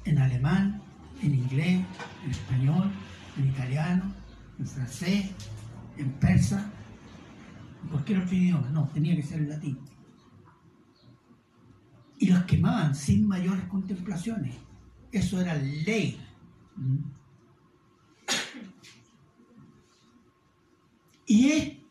[0.05, 0.81] en alemán,
[1.21, 1.81] en inglés,
[2.25, 2.91] en español,
[3.37, 4.03] en italiano,
[4.59, 5.25] en francés,
[5.97, 6.71] en persa,
[7.83, 8.69] en cualquier otro idioma.
[8.69, 9.79] No, tenía que ser en latín.
[12.19, 14.55] Y los quemaban sin mayores contemplaciones.
[15.11, 16.19] Eso era ley.
[21.25, 21.83] Y el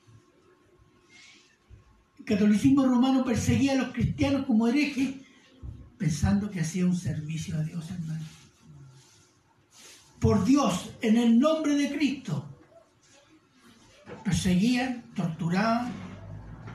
[2.24, 5.16] catolicismo romano perseguía a los cristianos como herejes
[5.98, 8.24] pensando que hacía un servicio a Dios, hermano
[10.22, 12.51] por Dios en el nombre de Cristo,
[14.24, 15.92] perseguían, torturaban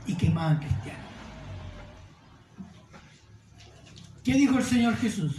[0.06, 1.08] y quemaban cristianos.
[4.24, 5.38] ¿Qué dijo el Señor Jesús?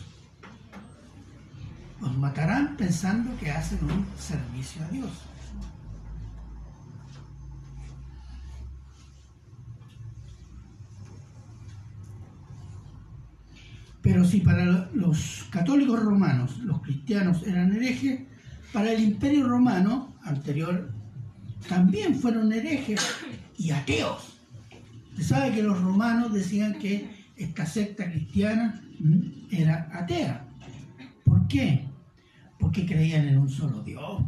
[2.01, 5.11] Los matarán pensando que hacen un servicio a Dios.
[14.01, 18.22] Pero si para los católicos romanos los cristianos eran herejes,
[18.72, 20.90] para el imperio romano anterior
[21.69, 23.01] también fueron herejes
[23.57, 24.41] y ateos.
[25.16, 30.45] Se sabe que los romanos decían que esta secta cristiana mm, era atea.
[31.25, 31.85] ¿Por qué?
[32.59, 34.23] Porque creían en un solo Dios.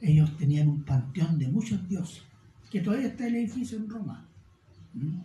[0.00, 2.22] Ellos tenían un panteón de muchos dioses,
[2.70, 4.26] que todavía está el edificio en Roma.
[4.94, 5.20] Mm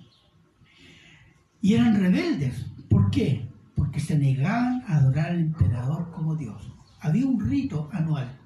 [1.66, 2.64] y eran rebeldes.
[2.88, 3.50] ¿Por qué?
[3.76, 6.72] Porque se negaban a adorar al emperador como Dios.
[7.00, 8.38] Había un rito anual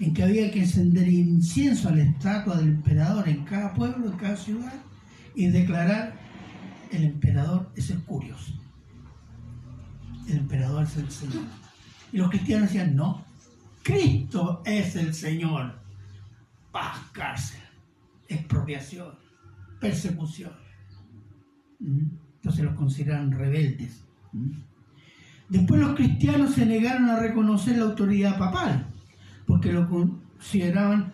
[0.00, 4.16] en que había que encender incienso a la estatua del emperador en cada pueblo, en
[4.16, 4.74] cada ciudad,
[5.34, 6.14] y declarar
[6.90, 8.52] el emperador es el curioso.
[10.28, 11.44] El emperador es el Señor.
[12.12, 13.24] Y los cristianos decían, no,
[13.82, 15.78] Cristo es el Señor.
[16.70, 17.60] Paz, cárcel,
[18.28, 19.14] expropiación,
[19.80, 20.52] persecución.
[21.80, 24.04] Entonces los consideraron rebeldes.
[25.48, 28.86] Después los cristianos se negaron a reconocer la autoridad papal,
[29.48, 31.10] porque lo consideraban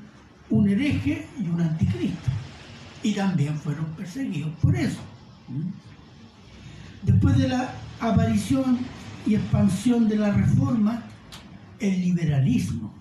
[0.50, 2.30] un hereje y un anticristo.
[3.02, 5.00] Y también fueron perseguidos por eso.
[7.02, 8.78] Después de la aparición
[9.26, 11.02] y expansión de la reforma,
[11.78, 12.92] el liberalismo.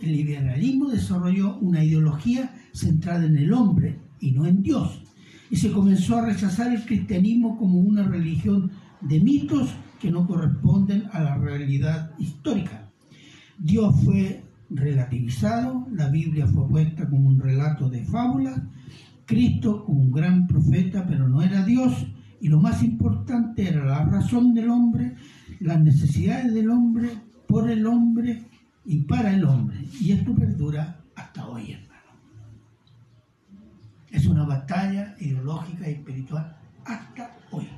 [0.00, 5.02] El liberalismo desarrolló una ideología centrada en el hombre y no en Dios
[5.50, 11.04] y se comenzó a rechazar el cristianismo como una religión de mitos que no corresponden
[11.12, 12.90] a la realidad histórica.
[13.58, 18.60] Dios fue relativizado, la Biblia fue puesta como un relato de fábulas,
[19.24, 22.06] Cristo como un gran profeta, pero no era Dios,
[22.40, 25.14] y lo más importante era la razón del hombre,
[25.60, 27.10] las necesidades del hombre,
[27.46, 28.44] por el hombre
[28.84, 29.78] y para el hombre.
[30.00, 31.76] Y esto perdura hasta hoy.
[34.10, 37.68] Es una batalla ideológica y espiritual hasta hoy.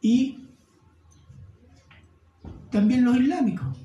[0.00, 0.43] Y
[2.74, 3.78] también los islámicos.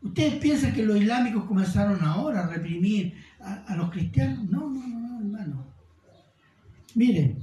[0.00, 4.48] ¿Ustedes piensan que los islámicos comenzaron ahora a reprimir a, los cristianos?
[4.48, 5.66] No, no, no, no, hermano.
[6.94, 7.36] Miren,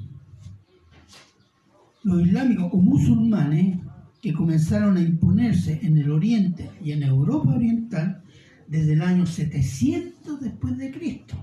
[2.04, 3.78] los islámicos o musulmanes
[4.20, 8.24] que comenzaron a imponerse en el Oriente y en Europa Oriental
[8.68, 11.36] desde el año 700 después de Cristo.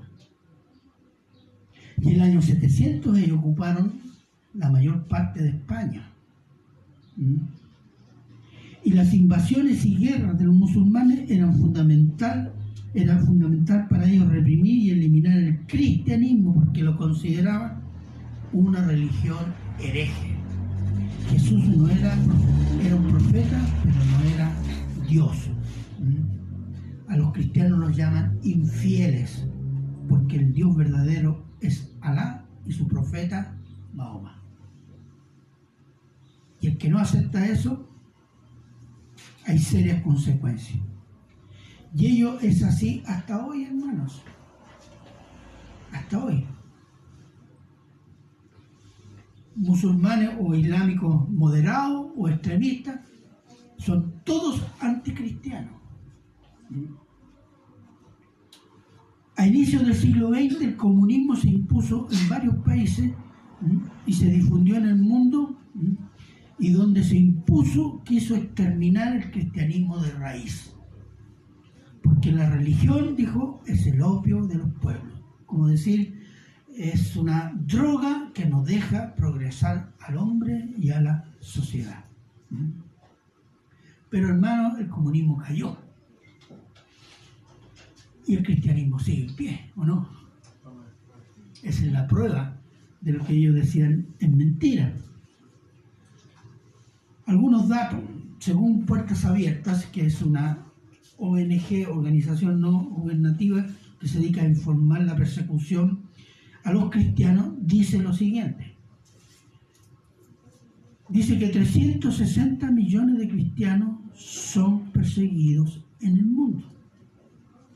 [2.02, 3.92] Y el año 700 ellos ocuparon
[4.54, 6.10] la mayor parte de España.
[7.16, 7.59] ¿Mm?
[8.82, 12.52] Y las invasiones y guerras de los musulmanes eran fundamental,
[12.94, 17.82] era fundamental para ellos reprimir y eliminar el cristianismo porque lo consideraban
[18.52, 19.38] una religión
[19.78, 20.34] hereje.
[21.30, 22.16] Jesús no era,
[22.84, 24.52] era un profeta, pero no era
[25.08, 25.50] Dios.
[27.08, 29.46] A los cristianos los llaman infieles,
[30.08, 33.56] porque el Dios verdadero es Alá y su profeta
[33.94, 34.42] Mahoma.
[36.60, 37.89] Y el que no acepta eso,
[39.46, 40.80] hay serias consecuencias.
[41.94, 44.22] Y ello es así hasta hoy, hermanos.
[45.92, 46.46] Hasta hoy.
[49.56, 53.00] Musulmanes o islámicos moderados o extremistas
[53.78, 55.74] son todos anticristianos.
[59.36, 63.10] A inicios del siglo XX el comunismo se impuso en varios países
[64.06, 65.58] y se difundió en el mundo
[66.60, 70.74] y donde se impuso quiso exterminar el cristianismo de raíz.
[72.02, 75.22] Porque la religión, dijo, es el opio de los pueblos.
[75.46, 76.22] Como decir,
[76.76, 82.04] es una droga que no deja progresar al hombre y a la sociedad.
[84.10, 85.76] Pero hermano, el comunismo cayó.
[88.26, 90.08] Y el cristianismo sigue en pie, ¿o no?
[91.62, 92.56] Esa es la prueba
[93.00, 94.94] de lo que ellos decían en mentira.
[97.30, 98.00] Algunos datos,
[98.40, 100.66] según Puertas Abiertas, que es una
[101.16, 103.64] ONG, organización no gubernativa,
[104.00, 106.00] que se dedica a informar la persecución
[106.64, 108.74] a los cristianos, dice lo siguiente.
[111.08, 116.66] Dice que 360 millones de cristianos son perseguidos en el mundo.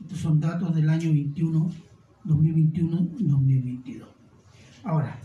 [0.01, 1.71] Estos son datos del año 21,
[2.25, 4.03] 2021-2022.
[4.83, 5.17] Ahora,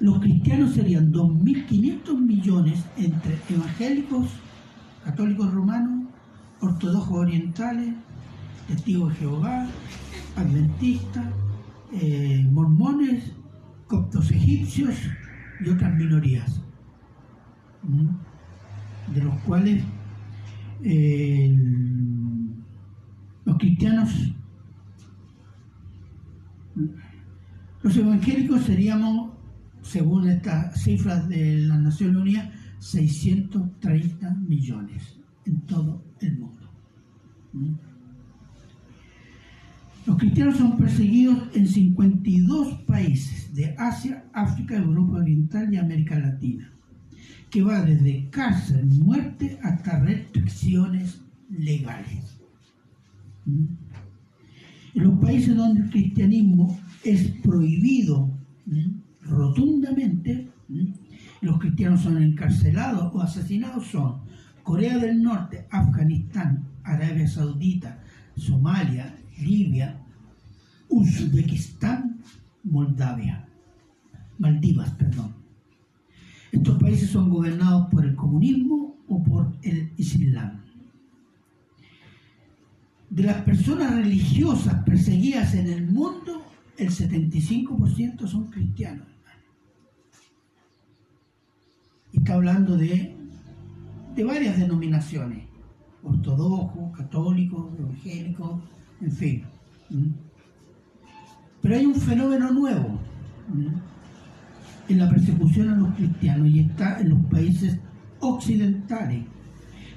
[0.00, 4.28] los cristianos serían 2.500 millones entre evangélicos,
[5.04, 6.08] católicos romanos,
[6.60, 7.94] ortodoxos orientales,
[8.68, 9.66] testigos de Jehová,
[10.36, 11.26] adventistas,
[11.92, 13.32] eh, mormones,
[13.86, 14.94] coptos egipcios
[15.64, 16.60] y otras minorías,
[19.14, 19.82] de los cuales
[20.82, 21.56] eh,
[23.44, 24.10] los cristianos
[27.86, 29.30] Los evangélicos seríamos,
[29.86, 32.48] según estas cifras de las Naciones Unidas,
[32.80, 36.68] 630 millones en todo el mundo.
[37.52, 37.74] ¿Mm?
[40.06, 46.70] Los cristianos son perseguidos en 52 países de Asia, África, Europa Oriental y América Latina,
[47.50, 52.38] que va desde cárcel, muerte hasta restricciones legales.
[53.46, 53.66] ¿Mm?
[54.94, 58.30] En los países donde el cristianismo es prohibido
[59.28, 60.50] rotundamente,
[61.40, 64.20] los cristianos son encarcelados o asesinados son
[64.62, 68.00] Corea del Norte, Afganistán, Arabia Saudita,
[68.36, 70.00] Somalia, Libia,
[70.88, 72.20] Uzbekistán,
[72.64, 73.46] Moldavia,
[74.38, 75.34] Maldivas, perdón.
[76.50, 80.62] Estos países son gobernados por el comunismo o por el Islam.
[83.10, 86.44] De las personas religiosas perseguidas en el mundo,
[86.76, 89.06] el 75% son cristianos.
[92.12, 93.14] Y está hablando de,
[94.16, 95.44] de varias denominaciones,
[96.02, 98.62] ortodoxos, católicos, evangélicos,
[99.00, 99.44] en fin.
[101.62, 102.98] Pero hay un fenómeno nuevo
[104.88, 107.78] en la persecución a los cristianos y está en los países
[108.18, 109.24] occidentales,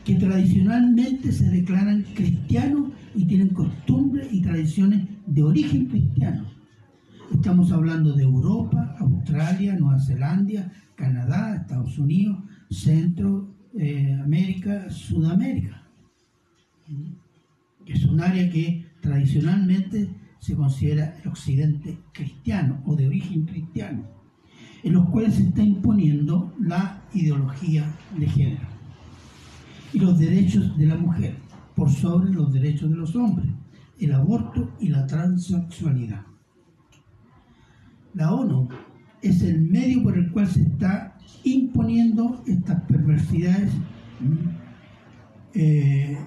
[0.06, 6.46] que tradicionalmente se declaran cristianos y tienen costumbres y tradiciones de origen cristiano.
[7.34, 12.38] Estamos hablando de Europa, Australia, Nueva Zelanda, Canadá, Estados Unidos,
[12.70, 13.48] Centro,
[13.78, 15.82] eh, América, Sudamérica.
[17.86, 24.04] Es un área que tradicionalmente se considera el occidente cristiano o de origen cristiano,
[24.84, 28.68] en los cuales se está imponiendo la ideología de género
[29.94, 31.38] y los derechos de la mujer
[31.76, 33.50] por sobre los derechos de los hombres,
[34.00, 36.26] el aborto y la transexualidad.
[38.14, 38.68] La ONU
[39.22, 43.72] es el medio por el cual se está imponiendo estas perversidades,
[45.54, 46.18] eh,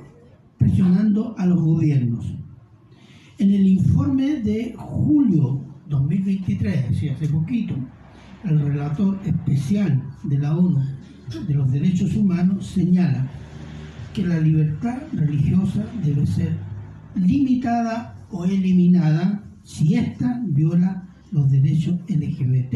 [0.59, 2.35] presionando a los gobiernos.
[3.39, 7.75] En el informe de julio 2023, así hace poquito,
[8.45, 10.83] el relator especial de la ONU
[11.47, 13.27] de los Derechos Humanos señala
[14.13, 16.53] que la libertad religiosa debe ser
[17.15, 22.75] limitada o eliminada si ésta viola los derechos LGBT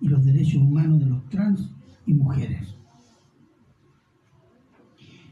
[0.00, 1.70] y los derechos humanos de los trans
[2.06, 2.74] y mujeres.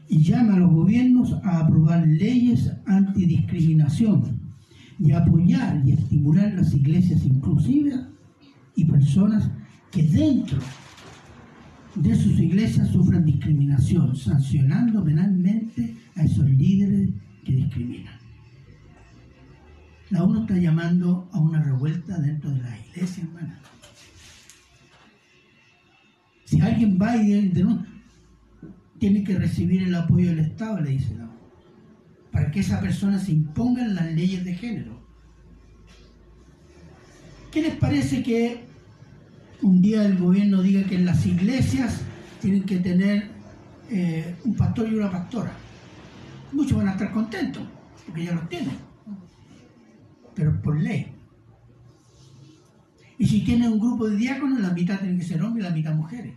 [0.09, 4.39] Y llama a los gobiernos a aprobar leyes antidiscriminación
[4.99, 8.07] y apoyar y estimular las iglesias inclusivas
[8.75, 9.49] y personas
[9.91, 10.59] que dentro
[11.95, 17.09] de sus iglesias sufran discriminación, sancionando penalmente a esos líderes
[17.43, 18.16] que discriminan.
[20.09, 23.59] La ONU está llamando a una revuelta dentro de la iglesia, hermana.
[26.45, 27.91] Si alguien va y denuncia,
[28.99, 31.33] tiene que recibir el apoyo del Estado, le dice la ONU,
[32.31, 35.05] para que esa persona se imponga en las leyes de género.
[37.51, 38.65] ¿Qué les parece que
[39.61, 42.01] un día el gobierno diga que en las iglesias
[42.39, 43.29] tienen que tener
[43.89, 45.51] eh, un pastor y una pastora?
[46.53, 47.63] Muchos van a estar contentos,
[48.05, 48.86] porque ya los tienen,
[50.37, 51.11] pero por ley.
[53.17, 55.75] Y si tienen un grupo de diáconos, la mitad tienen que ser hombres y la
[55.75, 56.35] mitad mujeres.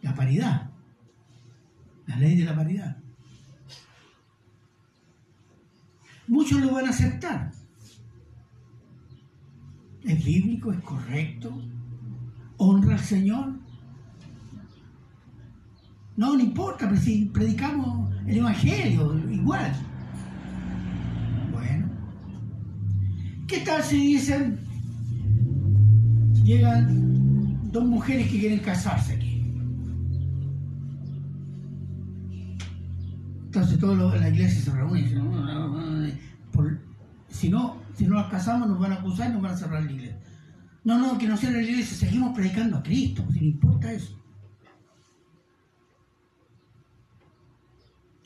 [0.00, 0.70] La paridad.
[2.06, 2.96] La ley de la paridad.
[6.26, 7.52] Muchos lo van a aceptar.
[10.02, 10.72] ¿Es bíblico?
[10.72, 11.52] ¿Es correcto?
[12.56, 13.58] ¿Honra al Señor?
[16.16, 19.72] No, no importa, pero si predicamos el Evangelio, igual.
[21.52, 21.90] Bueno.
[23.50, 24.60] ¿Qué tal si dicen,
[26.44, 29.42] llegan dos mujeres que quieren casarse aquí?
[33.46, 35.20] Entonces toda la iglesia se reúne y dice,
[37.28, 39.82] si no, si no las casamos nos van a acusar y nos van a cerrar
[39.82, 40.20] la iglesia.
[40.84, 44.16] No, no, que no sea la iglesia, seguimos predicando a Cristo, si no importa eso.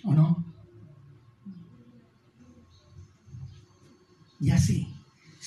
[0.04, 0.44] ¿O no?
[4.38, 4.93] Y así,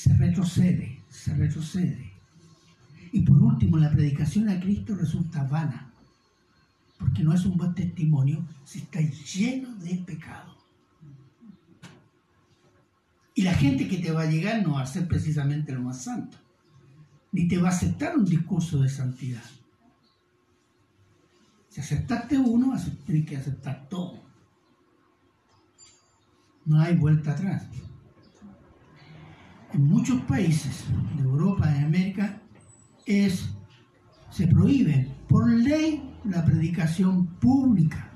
[0.08, 2.14] se retrocede, se retrocede.
[3.12, 5.92] Y por último, la predicación a Cristo resulta vana,
[6.98, 10.56] porque no es un buen testimonio si está lleno de pecado.
[13.36, 16.04] Y la gente que te va a llegar no va a ser precisamente lo más
[16.04, 16.38] santo,
[17.32, 19.44] ni te va a aceptar un discurso de santidad.
[21.70, 24.24] Si aceptaste uno, tienes que aceptar todo.
[26.66, 27.68] No hay vuelta atrás.
[29.78, 32.42] En muchos países de Europa, de América,
[33.06, 33.48] es,
[34.32, 38.12] se prohíbe por ley la predicación pública,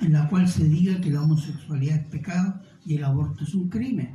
[0.00, 3.68] en la cual se diga que la homosexualidad es pecado y el aborto es un
[3.68, 4.10] crimen.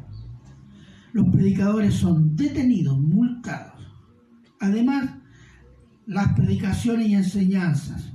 [1.11, 3.85] Los predicadores son detenidos, multados.
[4.61, 5.09] Además,
[6.05, 8.13] las predicaciones y enseñanzas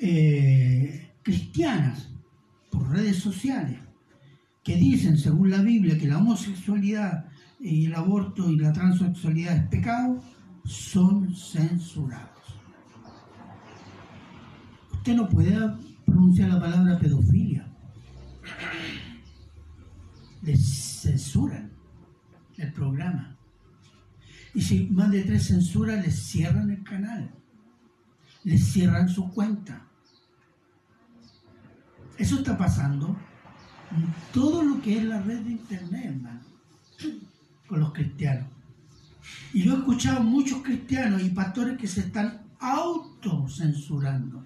[0.00, 2.10] eh, cristianas
[2.70, 3.80] por redes sociales
[4.64, 7.26] que dicen, según la Biblia, que la homosexualidad
[7.60, 10.22] y el aborto y la transexualidad es pecado,
[10.64, 12.30] son censurados.
[14.92, 15.54] Usted no puede
[16.06, 17.74] pronunciar la palabra pedofilia
[20.44, 21.70] les censuran
[22.56, 23.36] el programa.
[24.54, 27.34] Y si más de tres censuras, les cierran el canal,
[28.44, 29.86] les cierran su cuenta.
[32.16, 33.16] Eso está pasando
[34.32, 36.40] todo lo que es la red de internet, hermano,
[37.66, 38.48] con los cristianos.
[39.52, 44.44] Y yo he escuchado muchos cristianos y pastores que se están autocensurando.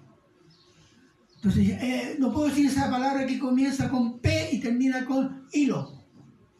[1.35, 6.03] Entonces, eh, no puedo decir esa palabra que comienza con P y termina con hilo.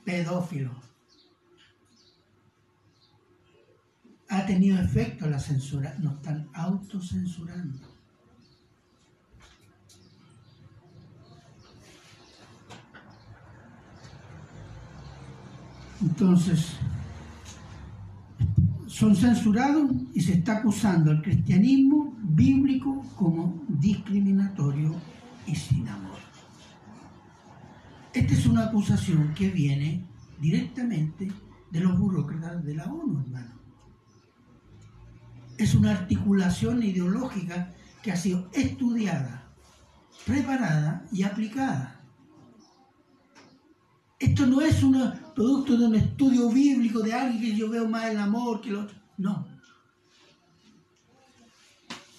[0.06, 0.72] Pedófilo.
[4.30, 5.96] Ha tenido efecto la censura.
[6.00, 7.89] Nos están autocensurando.
[16.02, 16.78] Entonces,
[18.88, 24.96] son censurados y se está acusando al cristianismo bíblico como discriminatorio
[25.46, 26.20] y sin amor.
[28.14, 30.06] Esta es una acusación que viene
[30.40, 31.32] directamente
[31.72, 33.60] de los burócratas de la ONU, hermano.
[35.58, 39.52] Es una articulación ideológica que ha sido estudiada,
[40.26, 42.02] preparada y aplicada.
[44.20, 44.96] Esto no es un
[45.40, 48.76] producto de un estudio bíblico de alguien que yo veo más el amor que el
[48.76, 48.98] otro.
[49.16, 49.48] No.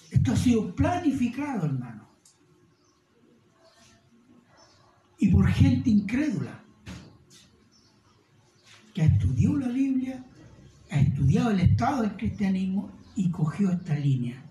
[0.09, 2.09] Esto ha sido planificado, hermano.
[5.19, 6.63] Y por gente incrédula,
[8.91, 10.25] que ha estudiado la Biblia,
[10.89, 14.43] ha estudiado el estado del cristianismo y cogió esta línea.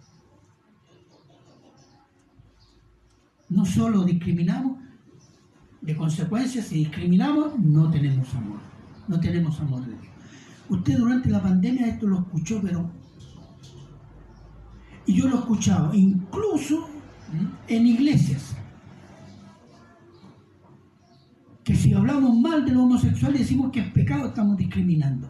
[3.49, 4.90] No solo discriminamos,
[5.81, 8.59] de consecuencia, si discriminamos, no tenemos amor.
[9.09, 10.15] No tenemos amor de Dios.
[10.69, 12.91] Usted durante la pandemia esto lo escuchó, pero...
[15.07, 16.89] Y yo lo he escuchado, incluso
[17.67, 18.55] en iglesias.
[21.65, 25.29] Que si hablamos mal de los homosexuales decimos que es pecado, estamos discriminando.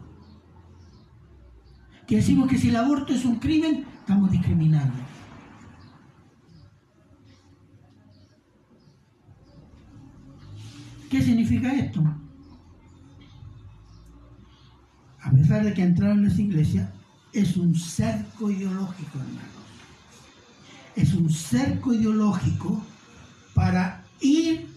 [2.07, 5.10] Que decimos que si el aborto es un crimen, estamos discriminando.
[11.11, 12.05] ¿Qué significa esto?
[15.23, 16.89] A pesar de que entraron en las iglesias,
[17.33, 19.43] es un cerco ideológico, hermanos.
[20.95, 22.81] Es un cerco ideológico
[23.55, 24.69] para ir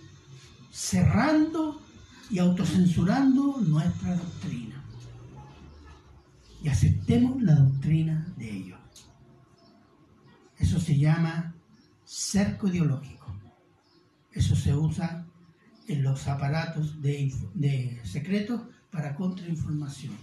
[0.72, 1.80] cerrando
[2.32, 4.84] y autocensurando nuestra doctrina.
[6.64, 8.80] Y aceptemos la doctrina de ellos.
[10.58, 11.54] Eso se llama
[12.06, 13.28] cerco ideológico.
[14.32, 15.28] Eso se usa
[15.88, 18.62] en los aparatos de, secretos
[18.92, 20.14] para contrainformación.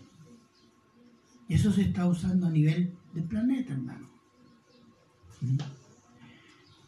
[1.48, 4.08] Y eso se está usando a nivel del planeta, hermano.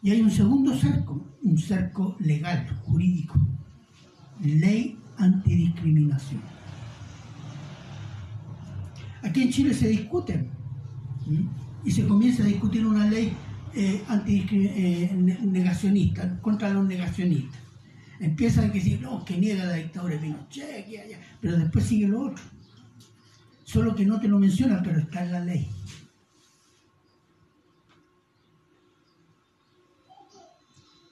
[0.02, 3.34] Y hay un segundo cerco, un cerco legal, jurídico,
[4.40, 6.42] ley antidiscriminación.
[9.22, 10.48] Aquí en Chile se discute
[11.84, 13.32] y se comienza a discutir una ley
[13.74, 15.10] eh, eh,
[16.40, 17.61] contra los negacionistas.
[18.22, 20.86] Empiezan a decir, no, que niega la dictadura de Pinochet,
[21.40, 22.44] pero después sigue lo otro.
[23.64, 25.68] Solo que no te lo menciona, pero está en la ley.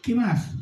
[0.01, 0.53] ¿Qué más?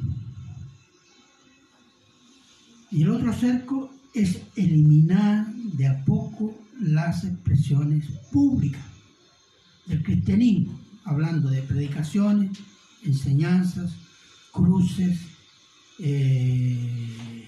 [2.91, 8.87] Y el otro cerco es eliminar de a poco las expresiones públicas
[9.85, 12.59] del cristianismo, hablando de predicaciones,
[13.05, 13.93] enseñanzas,
[14.51, 15.38] cruces,
[15.99, 17.45] eh,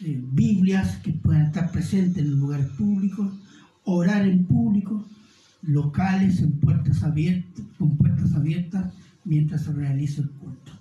[0.00, 3.32] eh, Biblias que puedan estar presentes en lugares públicos,
[3.84, 5.04] orar en público,
[5.62, 8.92] locales en puertas abiertas, con puertas abiertas
[9.24, 10.72] mientras se realiza el culto.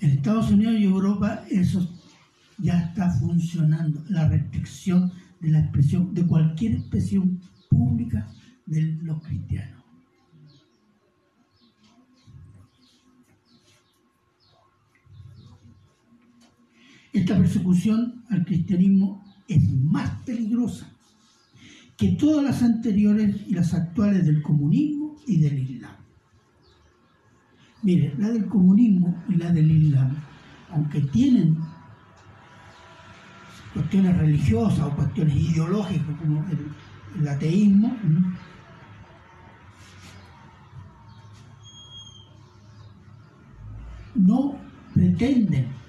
[0.00, 1.88] En Estados Unidos y Europa eso
[2.58, 8.28] ya está funcionando, la restricción de la expresión, de cualquier expresión pública
[8.64, 9.75] de los cristianos.
[17.16, 20.86] Esta persecución al cristianismo es más peligrosa
[21.96, 25.96] que todas las anteriores y las actuales del comunismo y del Islam.
[27.82, 30.14] Mire, la del comunismo y la del Islam,
[30.70, 31.56] aunque tienen
[33.72, 36.44] cuestiones religiosas o cuestiones ideológicas como
[37.18, 37.96] el, ateísmo,
[44.14, 44.58] no
[44.92, 45.85] pretenden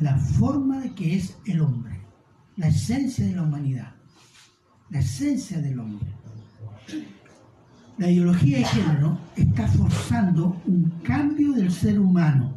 [0.00, 2.00] la forma de que es el hombre,
[2.56, 3.94] la esencia de la humanidad,
[4.90, 6.08] la esencia del hombre.
[7.98, 12.54] La ideología de género está forzando un cambio del ser humano.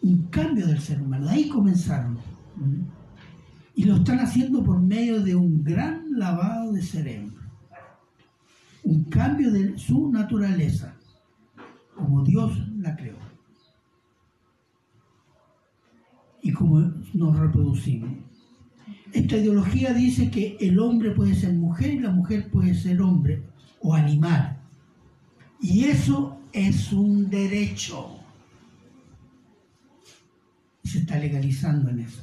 [0.00, 1.26] Un cambio del ser humano.
[1.26, 2.18] De ahí comenzaron.
[3.74, 7.34] Y lo están haciendo por medio de un gran lavado de cerebro.
[8.84, 10.94] Un cambio de su naturaleza,
[11.94, 13.16] como Dios la creó.
[16.42, 16.80] Y como
[17.14, 18.10] nos reproducimos.
[19.12, 23.42] Esta ideología dice que el hombre puede ser mujer y la mujer puede ser hombre
[23.80, 24.58] o animal.
[25.60, 28.18] Y eso es un derecho.
[30.82, 32.22] Se está legalizando en eso.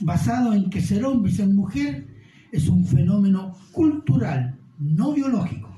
[0.00, 2.06] Basado en que ser hombre y ser mujer
[2.52, 5.76] es un fenómeno cultural, no biológico,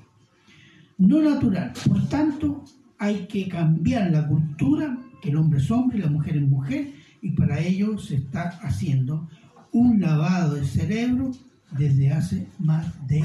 [0.99, 1.73] no natural.
[1.87, 2.65] Por tanto,
[3.03, 6.95] hay que cambiar la cultura, que el hombre es hombre y la mujer es mujer,
[7.21, 9.29] y para ello se está haciendo
[9.73, 11.33] un lavado de cerebro
[11.73, 13.25] desde hace más de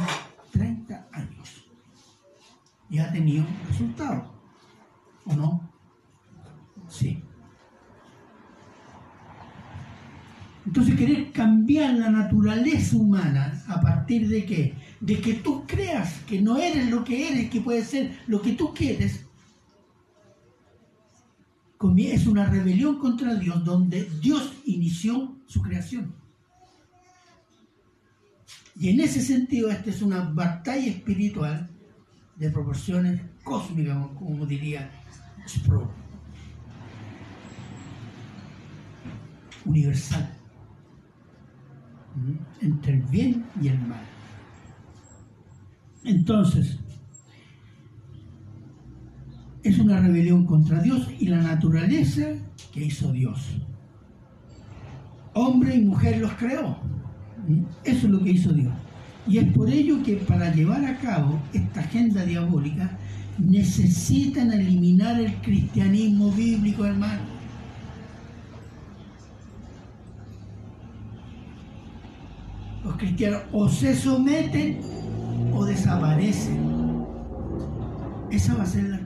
[0.52, 1.64] 30 años.
[2.90, 4.24] Y ha tenido resultados,
[5.26, 5.70] ¿o no?
[6.90, 7.22] Sí.
[10.66, 14.74] Entonces querer cambiar la naturaleza humana a partir de qué?
[15.02, 18.54] De que tú creas que no eres lo que eres, que puede ser lo que
[18.54, 19.27] tú quieres,
[21.80, 26.14] es una rebelión contra Dios donde Dios inició su creación.
[28.80, 31.70] Y en ese sentido, esta es una batalla espiritual
[32.36, 34.90] de proporciones cósmicas, como diría
[35.48, 35.88] Sproul.
[39.66, 40.34] Universal.
[42.62, 44.06] Entre el bien y el mal.
[46.04, 46.80] Entonces,
[49.64, 52.28] es una rebelión contra Dios y la naturaleza
[52.74, 53.40] que hizo Dios.
[55.34, 56.78] Hombre y mujer los creó.
[57.84, 58.74] Eso es lo que hizo Dios.
[59.28, 62.98] Y es por ello que para llevar a cabo esta agenda diabólica
[63.38, 67.22] necesitan eliminar el cristianismo bíblico, hermano.
[72.84, 74.80] Los cristianos o se someten
[75.54, 76.78] o desaparecen.
[78.32, 78.97] Esa va a ser la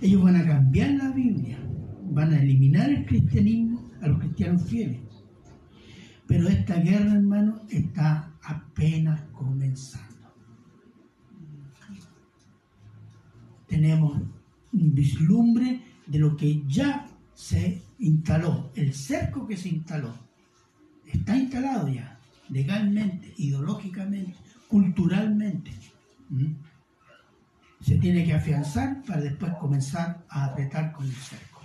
[0.00, 1.58] Ellos van a cambiar la Biblia,
[2.10, 5.10] van a eliminar el cristianismo a los cristianos fieles
[6.30, 10.08] pero esta guerra, hermano, está apenas comenzando.
[13.66, 14.22] tenemos
[14.72, 20.14] un vislumbre de lo que ya se instaló, el cerco que se instaló.
[21.04, 24.36] Está instalado ya, legalmente, ideológicamente,
[24.68, 25.72] culturalmente.
[26.28, 26.52] ¿Mm?
[27.80, 31.60] Se tiene que afianzar para después comenzar a apretar con el cerco.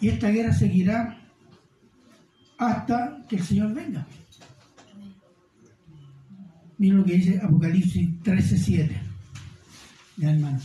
[0.00, 1.18] Y esta guerra seguirá
[2.56, 4.06] hasta que el Señor venga.
[6.78, 8.96] Miren lo que dice Apocalipsis 13:7.
[10.16, 10.58] Ya hermano.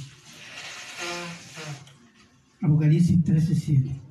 [2.62, 4.05] Apocalipsis 13:7.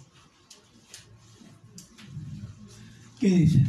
[3.24, 3.64] ¿Qué dice?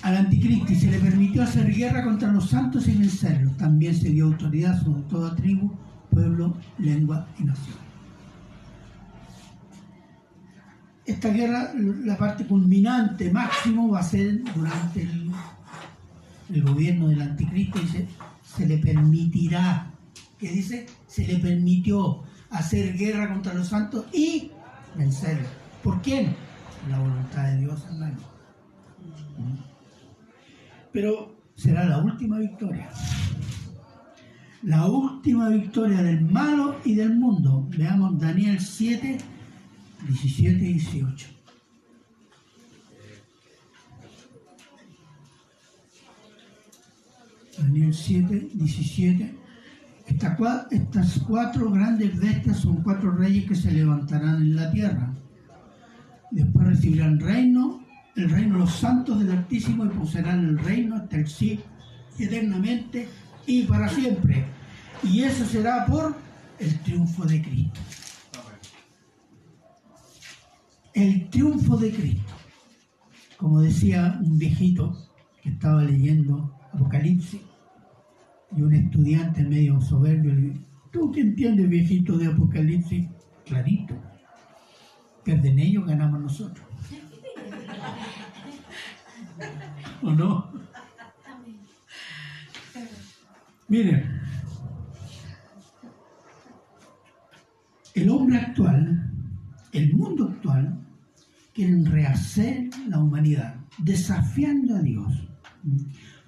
[0.00, 3.54] Al anticristo se le permitió hacer guerra contra los santos y vencerlos.
[3.58, 5.70] También se dio autoridad sobre toda tribu,
[6.10, 7.76] pueblo, lengua y nación.
[11.04, 17.78] esta guerra, la parte culminante, máximo, va a ser durante el, gobierno del anticristo.
[17.78, 18.08] Dice,
[18.56, 19.90] se le permitirá,
[20.38, 24.50] que dice, se le permitió hacer guerra contra los santos y
[24.96, 25.50] vencerlos.
[25.82, 26.45] ¿Por quién?
[26.90, 28.18] La voluntad de Dios, hermano.
[30.92, 32.88] Pero será la última victoria.
[34.62, 37.68] La última victoria del malo y del mundo.
[37.76, 39.18] Veamos Daniel 7
[40.06, 41.28] 17 y 18.
[47.58, 49.34] Daniel 7, 17.
[50.06, 55.12] Estas cuatro grandes bestias son cuatro reyes que se levantarán en la tierra.
[56.36, 57.82] Después recibirán reino,
[58.14, 61.60] el reino de los santos del Altísimo y poseerán el reino hasta el sí,
[62.18, 63.08] eternamente
[63.46, 64.44] y para siempre.
[65.02, 66.14] Y eso será por
[66.58, 67.80] el triunfo de Cristo
[70.96, 72.32] el triunfo de Cristo.
[73.36, 74.96] Como decía un viejito
[75.42, 77.42] que estaba leyendo Apocalipsis
[78.56, 80.54] y un estudiante medio soberbio
[80.90, 83.08] ¿tú qué entiendes, viejito, de Apocalipsis?
[83.44, 83.94] Clarito.
[85.26, 86.64] Pierden ellos, ganamos nosotros.
[90.02, 90.52] ¿O no?
[93.66, 94.20] Miren,
[97.94, 99.10] el hombre actual,
[99.72, 100.78] el mundo actual,
[101.52, 105.12] quieren rehacer la humanidad, desafiando a Dios,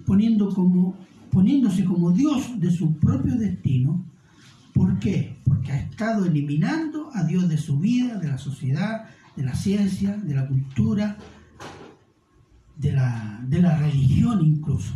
[0.05, 0.97] poniendo como,
[1.31, 4.08] poniéndose como Dios de su propio destino.
[4.79, 5.35] ¿Por qué?
[5.43, 10.15] Porque ha estado eliminando a Dios de su vida, de la sociedad, de la ciencia,
[10.15, 11.17] de la cultura,
[12.77, 14.93] de la, de la religión incluso.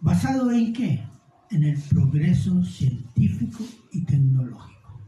[0.00, 1.06] ¿Basado en qué?
[1.52, 3.62] En el progreso científico
[3.92, 5.00] y tecnológico.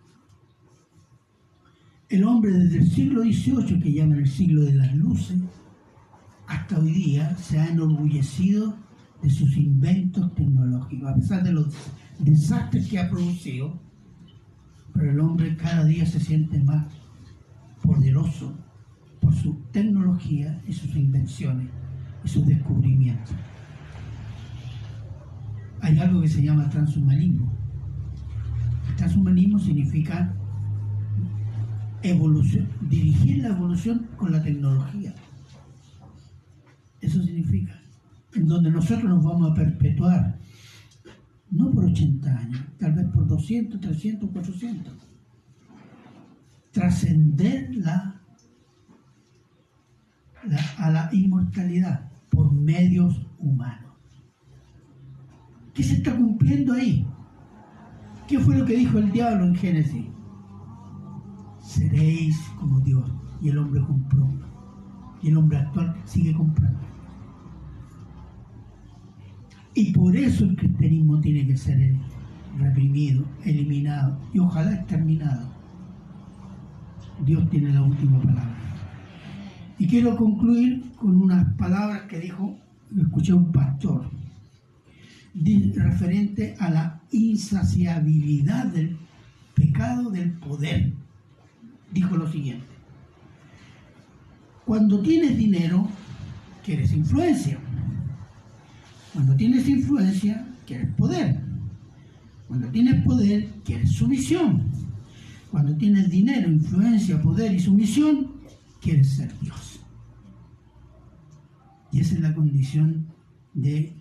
[2.08, 5.40] El hombre desde el siglo XVIII, que llaman el siglo de las luces,
[6.46, 8.85] hasta hoy día se ha enorgullecido
[9.22, 11.74] de sus inventos tecnológicos, a pesar de los
[12.18, 13.78] desastres que ha producido,
[14.94, 16.86] pero el hombre cada día se siente más
[17.82, 18.54] poderoso
[19.20, 21.68] por su tecnología y sus invenciones
[22.24, 23.34] y sus descubrimientos.
[25.80, 27.52] Hay algo que se llama transhumanismo.
[28.96, 30.34] Transhumanismo significa
[32.02, 35.14] evolución, dirigir la evolución con la tecnología.
[37.00, 37.78] Eso significa,
[38.44, 40.38] donde nosotros nos vamos a perpetuar,
[41.50, 44.94] no por 80 años, tal vez por 200, 300, 400.
[46.72, 48.20] Trascender la,
[50.78, 53.94] a la inmortalidad por medios humanos.
[55.72, 57.06] ¿Qué se está cumpliendo ahí?
[58.28, 60.06] ¿Qué fue lo que dijo el diablo en Génesis?
[61.66, 63.10] seréis como Dios.
[63.40, 64.28] Y el hombre compró.
[65.22, 66.80] Y el hombre actual sigue comprando.
[69.76, 71.94] Y por eso el cristianismo tiene que ser
[72.58, 75.52] reprimido, eliminado y ojalá exterminado.
[77.24, 78.56] Dios tiene la última palabra.
[79.78, 82.56] Y quiero concluir con unas palabras que dijo,
[82.98, 84.10] escuché un pastor,
[85.34, 88.96] referente a la insaciabilidad del
[89.54, 90.94] pecado del poder
[91.92, 92.66] dijo lo siguiente.
[94.64, 95.86] Cuando tienes dinero,
[96.64, 97.58] quieres influencia.
[99.16, 101.40] Cuando tienes influencia, quieres poder.
[102.46, 104.70] Cuando tienes poder, quieres sumisión.
[105.50, 108.32] Cuando tienes dinero, influencia, poder y sumisión,
[108.78, 109.80] quieres ser Dios.
[111.92, 113.06] Y esa es la condición
[113.54, 113.94] de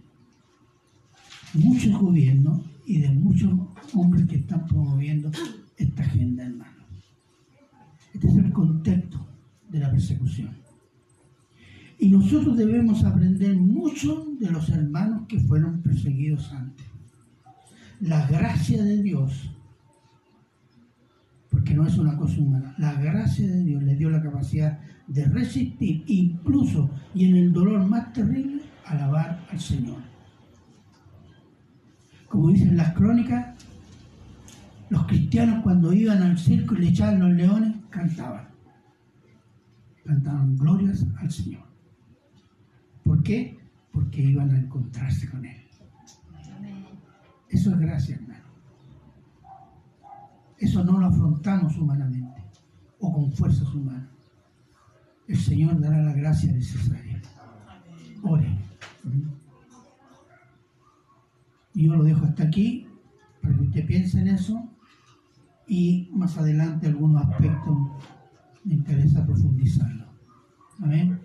[1.53, 3.53] muchos gobiernos y de muchos
[3.93, 5.31] hombres que están promoviendo
[5.77, 6.83] esta agenda, hermano.
[8.13, 9.25] Este es el contexto
[9.69, 10.64] de la persecución.
[11.97, 16.85] Y nosotros debemos aprender mucho de los hermanos que fueron perseguidos antes.
[18.01, 19.49] La gracia de Dios,
[21.49, 25.25] porque no es una cosa humana, la gracia de Dios le dio la capacidad de
[25.25, 30.01] resistir, incluso y en el dolor más terrible, alabar al Señor.
[32.27, 33.55] Como dicen las crónicas,
[34.89, 38.47] los cristianos cuando iban al circo y le echaban los leones, cantaban.
[40.05, 41.64] Cantaban glorias al Señor.
[43.05, 43.57] ¿Por qué?
[43.91, 45.57] Porque iban a encontrarse con Él.
[47.49, 48.43] Eso es gracia, hermano.
[50.57, 52.41] Eso no lo afrontamos humanamente
[52.99, 54.09] o con fuerzas humanas.
[55.27, 57.21] El Señor dará la gracia necesaria.
[58.23, 58.57] Ore.
[61.75, 62.87] Y yo lo dejo hasta aquí
[63.41, 64.67] para que usted piense en eso
[65.67, 67.77] y más adelante algunos aspectos
[68.63, 70.05] me interesa profundizarlo.
[70.81, 71.19] Amén.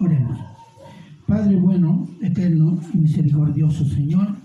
[0.00, 0.38] Oremos.
[1.26, 4.36] Padre bueno, eterno y misericordioso Señor,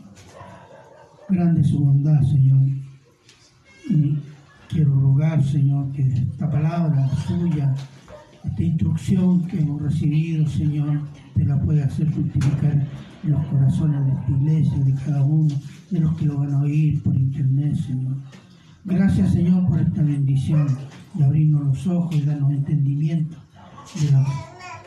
[1.29, 2.61] grande su bondad, Señor.
[3.89, 4.19] Y
[4.69, 7.73] quiero rogar, Señor, que esta palabra suya,
[8.43, 11.01] esta instrucción que hemos recibido, Señor,
[11.35, 12.87] te la pueda hacer fructificar
[13.23, 15.55] en los corazones de esta iglesia, de cada uno,
[15.89, 18.17] de los que lo van a oír por internet, Señor.
[18.83, 20.67] Gracias, Señor, por esta bendición
[21.15, 23.37] de abrirnos los ojos y darnos entendimiento
[23.99, 24.25] de la,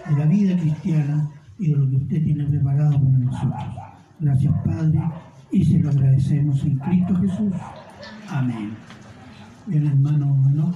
[0.09, 3.64] de la vida cristiana y de lo que usted tiene preparado para nosotros.
[4.20, 5.00] Gracias, Padre,
[5.50, 7.52] y se lo agradecemos en Cristo Jesús.
[8.30, 8.70] Amén.
[9.66, 10.74] Bien, hermano, ¿no?